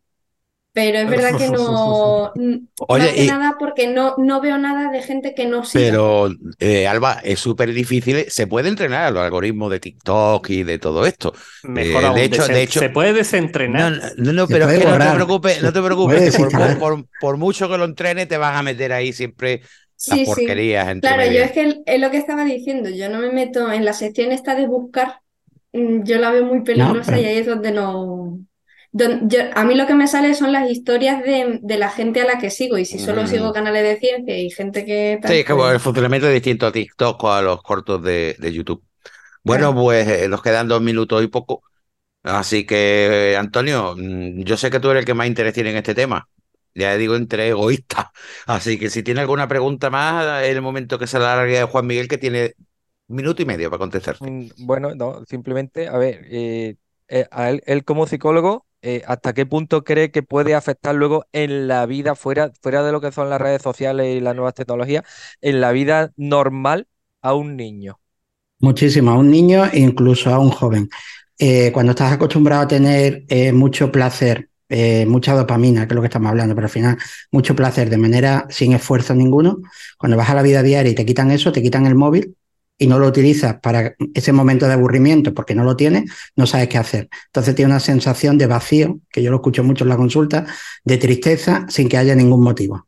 Pero 0.76 0.98
es 0.98 1.08
verdad 1.08 1.38
que 1.38 1.48
no. 1.48 2.32
Oye, 2.88 3.04
más 3.04 3.12
que 3.14 3.24
y- 3.24 3.26
nada 3.28 3.56
porque 3.58 3.86
no, 3.86 4.14
no 4.18 4.42
veo 4.42 4.58
nada 4.58 4.90
de 4.90 5.00
gente 5.02 5.34
que 5.34 5.46
no 5.46 5.64
siga. 5.64 5.84
Pero, 5.86 6.28
eh, 6.58 6.86
Alba, 6.86 7.20
es 7.24 7.40
súper 7.40 7.72
difícil. 7.72 8.26
Se 8.28 8.46
puede 8.46 8.68
entrenar 8.68 9.04
a 9.04 9.10
los 9.10 9.22
algoritmos 9.24 9.70
de 9.70 9.80
TikTok 9.80 10.50
y 10.50 10.64
de 10.64 10.78
todo 10.78 11.06
esto. 11.06 11.32
Mejor 11.62 12.02
Eh, 12.02 12.06
aún, 12.06 12.16
de 12.16 12.24
hecho, 12.24 12.46
de 12.46 12.62
hecho, 12.62 12.80
se 12.80 12.90
puede 12.90 13.12
no, 13.12 13.16
desentrenar. 13.16 13.92
no, 14.18 14.24
no, 14.24 14.32
no, 14.34 14.46
pero 14.46 14.68
es 14.68 14.78
que 14.78 14.84
no 14.84 14.98
te 14.98 15.14
preocupes, 15.14 15.62
no 15.62 15.72
te 15.72 15.82
preocupes, 15.82 16.36
por, 16.36 16.78
por- 16.78 17.06
por 17.20 17.36
mucho 17.38 17.70
que 17.70 17.78
lo 17.78 17.84
entrenes, 17.86 18.28
te 18.28 18.36
van 18.36 18.54
a 18.56 18.62
meter 18.62 18.92
ahí 18.92 19.14
siempre 19.14 19.60
las 19.62 19.70
Sí, 19.96 20.18
sí. 20.18 20.24
porquerías 20.26 21.00
Claro, 21.00 21.22
yo 21.32 21.40
es 21.42 21.52
que 21.52 21.82
es 21.86 22.00
lo 22.00 22.10
que 22.10 22.18
estaba 22.18 22.44
diciendo. 22.44 22.90
Yo 22.90 23.08
no 23.08 23.18
me 23.18 23.32
meto 23.32 23.72
en 23.72 23.82
la 23.86 23.94
sección 23.94 24.30
esta 24.30 24.54
de 24.54 24.66
buscar. 24.66 25.20
mm, 25.72 26.02
Yo 26.04 26.18
la 26.18 26.30
veo 26.32 26.44
muy 26.44 26.60
peligrosa 26.62 27.12
pero- 27.12 27.22
y 27.22 27.24
ahí 27.24 27.38
es 27.38 27.46
donde 27.46 27.72
no. 27.72 28.40
Don- 28.96 29.28
yo- 29.28 29.40
a 29.54 29.64
mí 29.64 29.74
lo 29.74 29.86
que 29.86 29.94
me 29.94 30.06
sale 30.08 30.34
son 30.34 30.52
las 30.52 30.70
historias 30.70 31.22
de, 31.22 31.58
de 31.62 31.78
la 31.78 31.90
gente 31.90 32.20
a 32.20 32.24
la 32.26 32.38
que 32.38 32.50
sigo. 32.50 32.78
Y 32.78 32.84
si 32.84 32.98
solo 32.98 33.22
Mm. 33.24 33.26
sigo 33.28 33.52
canales 33.52 33.82
de 33.82 33.96
ciencia 33.98 34.38
y 34.38 34.50
gente 34.50 34.84
que 34.84 35.20
Sí, 35.26 35.34
es 35.34 35.44
que 35.44 35.54
pues- 35.54 35.72
el 35.74 35.80
funcionamiento 35.80 36.28
es 36.28 36.34
distinto 36.34 36.66
a 36.66 36.72
TikTok 36.72 37.22
o 37.24 37.32
a 37.32 37.42
los 37.42 37.62
cortos 37.62 38.02
de, 38.02 38.36
de 38.38 38.52
YouTube. 38.52 38.82
Bueno, 39.44 39.74
pues 39.74 40.06
eh, 40.08 40.28
nos 40.28 40.42
quedan 40.42 40.68
dos 40.68 40.82
minutos 40.82 41.22
y 41.22 41.28
poco. 41.28 41.62
Así 42.22 42.66
que, 42.66 43.32
eh, 43.32 43.36
Antonio, 43.36 43.94
mm, 43.96 44.42
yo 44.42 44.56
sé 44.56 44.70
que 44.70 44.80
tú 44.80 44.90
eres 44.90 45.02
el 45.02 45.06
que 45.06 45.14
más 45.14 45.26
interés 45.28 45.54
tiene 45.54 45.70
en 45.70 45.76
este 45.76 45.94
tema. 45.94 46.28
Ya 46.74 46.96
digo, 46.96 47.16
entre 47.16 47.48
egoístas. 47.48 48.06
Así 48.46 48.78
que 48.78 48.90
si 48.90 49.02
tiene 49.02 49.20
alguna 49.20 49.48
pregunta 49.48 49.90
más, 49.90 50.44
en 50.44 50.56
el 50.56 50.62
momento 50.62 50.98
que 50.98 51.06
se 51.06 51.18
la 51.18 51.36
largue 51.36 51.60
a 51.60 51.66
Juan 51.66 51.86
Miguel, 51.86 52.08
que 52.08 52.18
tiene 52.18 52.54
minuto 53.08 53.42
y 53.42 53.46
medio 53.46 53.70
para 53.70 53.78
contestar. 53.78 54.16
Mm, 54.20 54.48
Bueno, 54.58 54.94
no, 54.94 55.24
simplemente, 55.26 55.88
a 55.88 55.96
ver, 55.98 56.26
eh, 56.30 56.76
eh, 57.08 57.26
a 57.30 57.50
él, 57.50 57.62
él 57.66 57.84
como 57.84 58.06
psicólogo, 58.06 58.66
eh, 58.86 59.02
¿hasta 59.06 59.34
qué 59.34 59.46
punto 59.46 59.82
cree 59.82 60.12
que 60.12 60.22
puede 60.22 60.54
afectar 60.54 60.94
luego 60.94 61.26
en 61.32 61.66
la 61.66 61.86
vida 61.86 62.14
fuera, 62.14 62.52
fuera 62.62 62.84
de 62.84 62.92
lo 62.92 63.00
que 63.00 63.10
son 63.10 63.28
las 63.28 63.40
redes 63.40 63.60
sociales 63.60 64.16
y 64.16 64.20
las 64.20 64.36
nuevas 64.36 64.54
tecnologías, 64.54 65.02
en 65.40 65.60
la 65.60 65.72
vida 65.72 66.12
normal 66.16 66.86
a 67.20 67.34
un 67.34 67.56
niño? 67.56 67.98
Muchísimo, 68.60 69.10
a 69.10 69.18
un 69.18 69.28
niño 69.28 69.64
e 69.66 69.80
incluso 69.80 70.32
a 70.32 70.38
un 70.38 70.50
joven. 70.50 70.88
Eh, 71.36 71.72
cuando 71.72 71.90
estás 71.90 72.12
acostumbrado 72.12 72.62
a 72.62 72.68
tener 72.68 73.24
eh, 73.28 73.52
mucho 73.52 73.90
placer, 73.90 74.50
mucha 75.06 75.34
dopamina, 75.34 75.86
que 75.86 75.92
es 75.92 75.96
lo 75.96 76.00
que 76.00 76.08
estamos 76.08 76.30
hablando, 76.30 76.54
pero 76.54 76.66
al 76.66 76.72
final 76.72 76.96
mucho 77.32 77.54
placer 77.56 77.90
de 77.90 77.98
manera 77.98 78.46
sin 78.50 78.72
esfuerzo 78.72 79.14
ninguno, 79.14 79.58
cuando 79.98 80.16
vas 80.16 80.30
a 80.30 80.34
la 80.34 80.42
vida 80.42 80.62
diaria 80.62 80.92
y 80.92 80.94
te 80.94 81.06
quitan 81.06 81.30
eso, 81.32 81.52
te 81.52 81.62
quitan 81.62 81.86
el 81.86 81.94
móvil 81.96 82.35
y 82.78 82.86
no 82.86 82.98
lo 82.98 83.06
utilizas 83.06 83.56
para 83.60 83.94
ese 84.14 84.32
momento 84.32 84.66
de 84.66 84.74
aburrimiento 84.74 85.32
porque 85.32 85.54
no 85.54 85.64
lo 85.64 85.76
tienes, 85.76 86.10
no 86.36 86.46
sabes 86.46 86.68
qué 86.68 86.78
hacer. 86.78 87.08
Entonces 87.26 87.54
tiene 87.54 87.70
una 87.70 87.80
sensación 87.80 88.36
de 88.38 88.46
vacío, 88.46 89.00
que 89.10 89.22
yo 89.22 89.30
lo 89.30 89.36
escucho 89.36 89.64
mucho 89.64 89.84
en 89.84 89.88
la 89.88 89.96
consulta, 89.96 90.46
de 90.84 90.98
tristeza 90.98 91.66
sin 91.68 91.88
que 91.88 91.96
haya 91.96 92.14
ningún 92.14 92.42
motivo. 92.42 92.86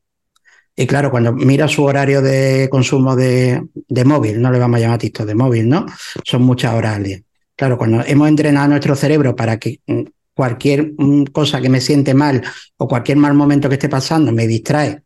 Y 0.77 0.87
claro, 0.87 1.11
cuando 1.11 1.33
mira 1.33 1.66
su 1.66 1.83
horario 1.85 2.22
de 2.22 2.68
consumo 2.70 3.16
de, 3.16 3.62
de 3.88 4.05
móvil, 4.05 4.40
no 4.40 4.53
le 4.53 4.59
vamos 4.59 4.77
a 4.77 4.81
llamar 4.81 4.98
TikTok 4.98 5.27
de 5.27 5.35
móvil, 5.35 5.68
¿no? 5.68 5.87
Son 6.24 6.42
muchas 6.42 6.72
horas 6.74 6.96
al 6.96 7.03
día. 7.03 7.20
Claro, 7.57 7.77
cuando 7.77 8.05
hemos 8.07 8.29
entrenado 8.29 8.68
nuestro 8.68 8.94
cerebro 8.94 9.35
para 9.35 9.59
que 9.59 9.81
mm, 9.87 10.03
cualquier 10.35 10.92
mm, 10.96 11.24
cosa 11.33 11.61
que 11.61 11.68
me 11.68 11.81
siente 11.81 12.14
mal 12.14 12.42
o 12.77 12.87
cualquier 12.87 13.18
mal 13.18 13.35
momento 13.35 13.68
que 13.68 13.74
esté 13.74 13.88
pasando 13.88 14.31
me 14.31 14.46
distrae 14.46 15.03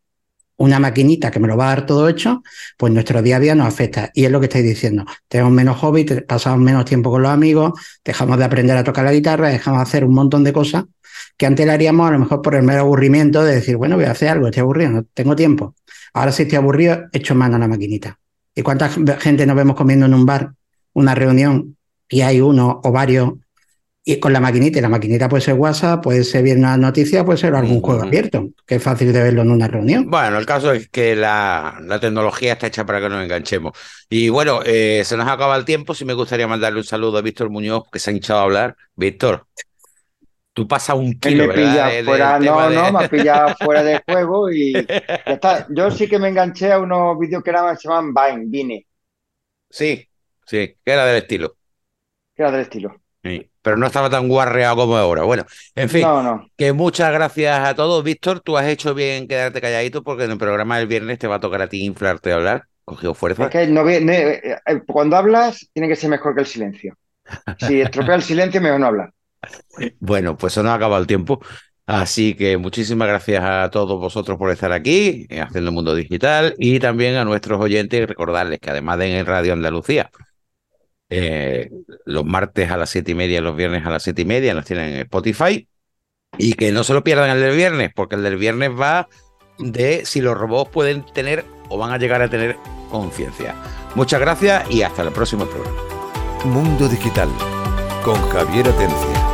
una 0.63 0.79
maquinita 0.79 1.33
que 1.33 1.41
me 1.41 1.49
lo 1.49 1.57
va 1.57 1.67
a 1.67 1.69
dar 1.75 1.87
todo 1.87 2.09
hecho, 2.09 2.45
pues 2.77 2.93
nuestro 2.93 3.21
día 3.21 3.37
a 3.37 3.41
día 3.41 3.55
nos 3.57 3.67
afecta. 3.67 4.11
Y 4.15 4.25
es 4.25 4.31
lo 4.31 4.39
que 4.39 4.47
estáis 4.47 4.65
diciendo. 4.65 5.05
Tenemos 5.27 5.53
menos 5.53 5.77
hobby, 5.79 6.05
pasamos 6.05 6.61
menos 6.61 6.85
tiempo 6.85 7.11
con 7.11 7.23
los 7.23 7.33
amigos, 7.33 7.73
dejamos 8.05 8.39
de 8.39 8.45
aprender 8.45 8.77
a 8.77 8.85
tocar 8.85 9.05
la 9.05 9.13
guitarra, 9.13 9.49
dejamos 9.49 9.81
de 9.81 9.83
hacer 9.83 10.05
un 10.05 10.15
montón 10.15 10.45
de 10.45 10.53
cosas 10.53 10.85
que 11.37 11.47
antes 11.47 11.67
le 11.67 11.73
haríamos 11.73 12.09
a 12.09 12.13
lo 12.13 12.21
mejor 12.21 12.43
por 12.43 12.55
el 12.55 12.63
mero 12.63 12.83
aburrimiento 12.83 13.43
de 13.43 13.57
decir, 13.57 13.77
bueno, 13.77 13.97
voy 13.97 14.05
a 14.05 14.13
hacer 14.13 14.29
algo, 14.29 14.47
estoy 14.47 14.61
aburrido, 14.61 14.91
no 14.91 15.05
tengo 15.15 15.35
tiempo. 15.35 15.75
Ahora 16.15 16.31
si 16.31 16.43
estoy 16.43 16.59
aburrido, 16.59 17.07
echo 17.13 17.35
mano 17.35 17.57
a 17.57 17.59
la 17.59 17.67
maquinita. 17.67 18.19
¿Y 18.55 18.63
cuánta 18.63 18.89
gente 18.89 19.45
nos 19.47 19.57
vemos 19.57 19.75
comiendo 19.75 20.07
en 20.07 20.15
un 20.15 20.25
bar, 20.25 20.53
una 20.93 21.15
reunión, 21.17 21.77
y 22.09 22.21
hay 22.21 22.41
uno 22.41 22.81
o 22.85 22.93
varios, 22.93 23.33
y 24.05 24.19
con 24.19 24.33
la 24.33 24.41
maquinita? 24.41 24.79
Y 24.79 24.83
la 24.83 24.89
maquinita 24.89 25.29
puede 25.29 25.43
ser 25.43 25.55
WhatsApp, 25.55 26.03
puede 26.03 26.25
ser 26.25 26.43
bien 26.43 26.59
una 26.59 26.77
noticia, 26.77 27.25
puede 27.25 27.39
ser 27.39 27.55
algún 27.55 27.81
juego 27.81 28.03
abierto, 28.03 28.49
que 28.67 28.77
es 28.77 28.83
fácil 28.83 29.13
de 29.13 29.23
verlo 29.23 29.43
en 29.43 29.51
una 29.51 29.69
reunión. 29.69 30.11
Bueno, 30.11 30.39
el 30.39 30.47
caso 30.47 30.73
es 30.73 30.89
que 30.89 31.15
la, 31.15 31.79
la 31.83 32.01
tecnología 32.01 32.55
está 32.55 32.67
hecha 32.67 32.85
para 32.85 33.01
que 33.01 33.09
nos 33.09 33.23
enganchemos. 33.23 33.73
Y 34.11 34.29
bueno, 34.29 34.61
eh, 34.65 35.03
se 35.05 35.17
nos 35.17 35.29
acaba 35.29 35.57
el 35.57 35.65
tiempo. 35.65 35.95
Sí 35.95 36.05
me 36.05 36.15
gustaría 36.15 36.49
mandarle 36.49 36.79
un 36.81 36.85
saludo 36.85 37.19
a 37.19 37.23
Víctor 37.23 37.51
Muñoz, 37.51 37.85
que 37.93 37.99
se 37.99 38.11
ha 38.11 38.13
hinchado 38.13 38.41
a 38.41 38.43
hablar. 38.43 38.77
Víctor, 38.97 39.47
tú 40.53 40.69
pasas 40.69 40.97
un 40.97 41.19
kilo, 41.19 41.47
me 41.47 41.55
pilla 41.55 41.89
fuera, 42.05 42.39
no, 42.39 42.69
de- 42.69 42.77
no, 42.77 42.93
me 42.93 43.01
ha 43.01 43.09
pillado 43.09 43.55
fuera 43.61 43.83
de 43.83 44.03
juego 44.07 44.51
y 44.51 44.91
ya 45.27 45.35
está. 45.35 45.67
Yo 45.71 45.91
sí 45.91 46.09
que 46.09 46.19
me 46.19 46.29
enganché 46.29 46.73
a 46.73 46.79
unos 46.81 47.19
vídeos 47.19 47.43
que 47.43 47.51
eran, 47.51 47.77
se 47.79 47.89
llaman 47.89 48.13
Vine, 48.15 48.45
Vine, 48.49 48.87
Sí, 49.71 50.09
sí, 50.47 50.77
que 50.85 50.93
era 50.93 51.05
del 51.07 51.17
estilo. 51.23 51.57
que 52.35 52.43
era 52.43 52.51
del 52.53 52.61
estilo. 52.63 53.01
Sí, 53.25 53.52
pero 53.63 53.77
no 53.77 53.87
estaba 53.87 54.11
tan 54.11 54.29
guarreado 54.29 54.77
como 54.77 54.97
ahora. 54.97 55.23
Bueno, 55.23 55.45
en 55.75 55.89
fin, 55.89 56.03
No, 56.03 56.23
no. 56.23 56.47
que 56.57 56.73
muchas 56.73 57.13
gracias 57.13 57.67
a 57.69 57.75
todos. 57.75 58.03
Víctor, 58.05 58.41
tú 58.41 58.57
has 58.59 58.67
hecho 58.67 58.95
bien 58.95 59.27
quedarte 59.29 59.61
calladito 59.61 60.03
porque 60.03 60.25
en 60.25 60.33
el 60.33 60.39
programa 60.39 60.79
del 60.79 60.87
viernes 60.89 61.19
te 61.19 61.27
va 61.27 61.37
a 61.37 61.41
tocar 61.41 61.63
a 61.63 61.69
ti 61.69 61.85
inflarte 61.85 62.33
a 62.33 62.35
hablar. 62.37 62.65
Cogió 62.85 63.15
fuerza. 63.15 63.45
Es 63.45 63.51
que 63.51 63.67
no 63.69 63.85
ve- 63.85 64.01
ne- 64.01 64.31
eh, 64.33 64.57
eh, 64.67 64.81
cuando 64.87 65.17
hablas 65.17 65.69
tiene 65.73 65.89
que 65.89 65.97
ser 65.97 66.11
mejor 66.11 66.35
que 66.35 66.41
el 66.41 66.47
silencio. 66.47 66.95
Si 67.61 67.81
estropea 67.81 68.17
el 68.17 68.23
silencio, 68.23 68.61
mejor 68.61 68.81
no 68.81 68.87
hablar. 68.87 69.13
Bueno, 70.01 70.37
pues 70.37 70.53
se 70.53 70.63
nos 70.63 70.71
ha 70.71 70.75
acabado 70.75 71.01
el 71.01 71.07
tiempo. 71.07 71.41
Así 71.87 72.35
que 72.35 72.57
muchísimas 72.59 73.09
gracias 73.09 73.43
a 73.45 73.69
todos 73.71 73.99
vosotros 74.01 74.39
por 74.39 74.51
estar 74.51 74.73
aquí, 74.73 75.27
eh, 75.29 75.41
haciendo 75.41 75.71
el 75.71 75.75
mundo 75.75 75.95
digital, 75.95 76.55
y 76.59 76.79
también 76.79 77.17
a 77.17 77.25
nuestros 77.25 77.61
oyentes 77.61 78.07
recordarles 78.09 78.61
que 78.61 78.71
además 78.71 78.99
de 78.99 79.19
en 79.19 79.27
Radio 79.27 79.53
Andalucía, 79.53 80.11
eh, 81.15 81.71
los 82.07 82.25
martes 82.25 82.71
a 82.71 82.79
las 82.79 82.89
siete 82.89 83.13
y 83.13 83.15
media 83.15 83.43
los 83.43 83.55
viernes 83.55 83.85
a 83.85 83.91
las 83.91 84.03
siete 84.03 84.23
y 84.23 84.25
media 84.25 84.55
nos 84.55 84.65
tienen 84.65 84.95
en 84.95 85.01
Spotify, 85.01 85.69
y 86.39 86.55
que 86.55 86.73
no 86.73 86.85
se 86.85 86.95
lo 86.95 87.05
pierdan 87.05 87.29
el 87.29 87.41
del 87.41 87.55
viernes, 87.55 87.91
porque 87.95 88.17
el 88.17 88.23
del 88.23 88.37
viernes 88.37 88.71
va 88.71 89.09
de 89.59 90.07
si 90.07 90.23
los 90.23 90.37
robots 90.37 90.71
pueden 90.71 91.05
tener 91.13 91.45
o 91.69 91.77
van 91.77 91.93
a 91.93 91.99
llegar 91.99 92.23
a 92.23 92.31
tener 92.31 92.57
conciencia. 92.91 93.55
Muchas 93.95 94.21
gracias 94.21 94.71
y 94.71 94.83
hasta 94.83 95.03
el 95.03 95.13
próximo 95.13 95.45
programa. 95.45 95.77
Mundo 96.45 96.89
Digital 96.89 97.29
con 98.03 98.17
Javier 98.31 98.69
Atencia. 98.69 99.32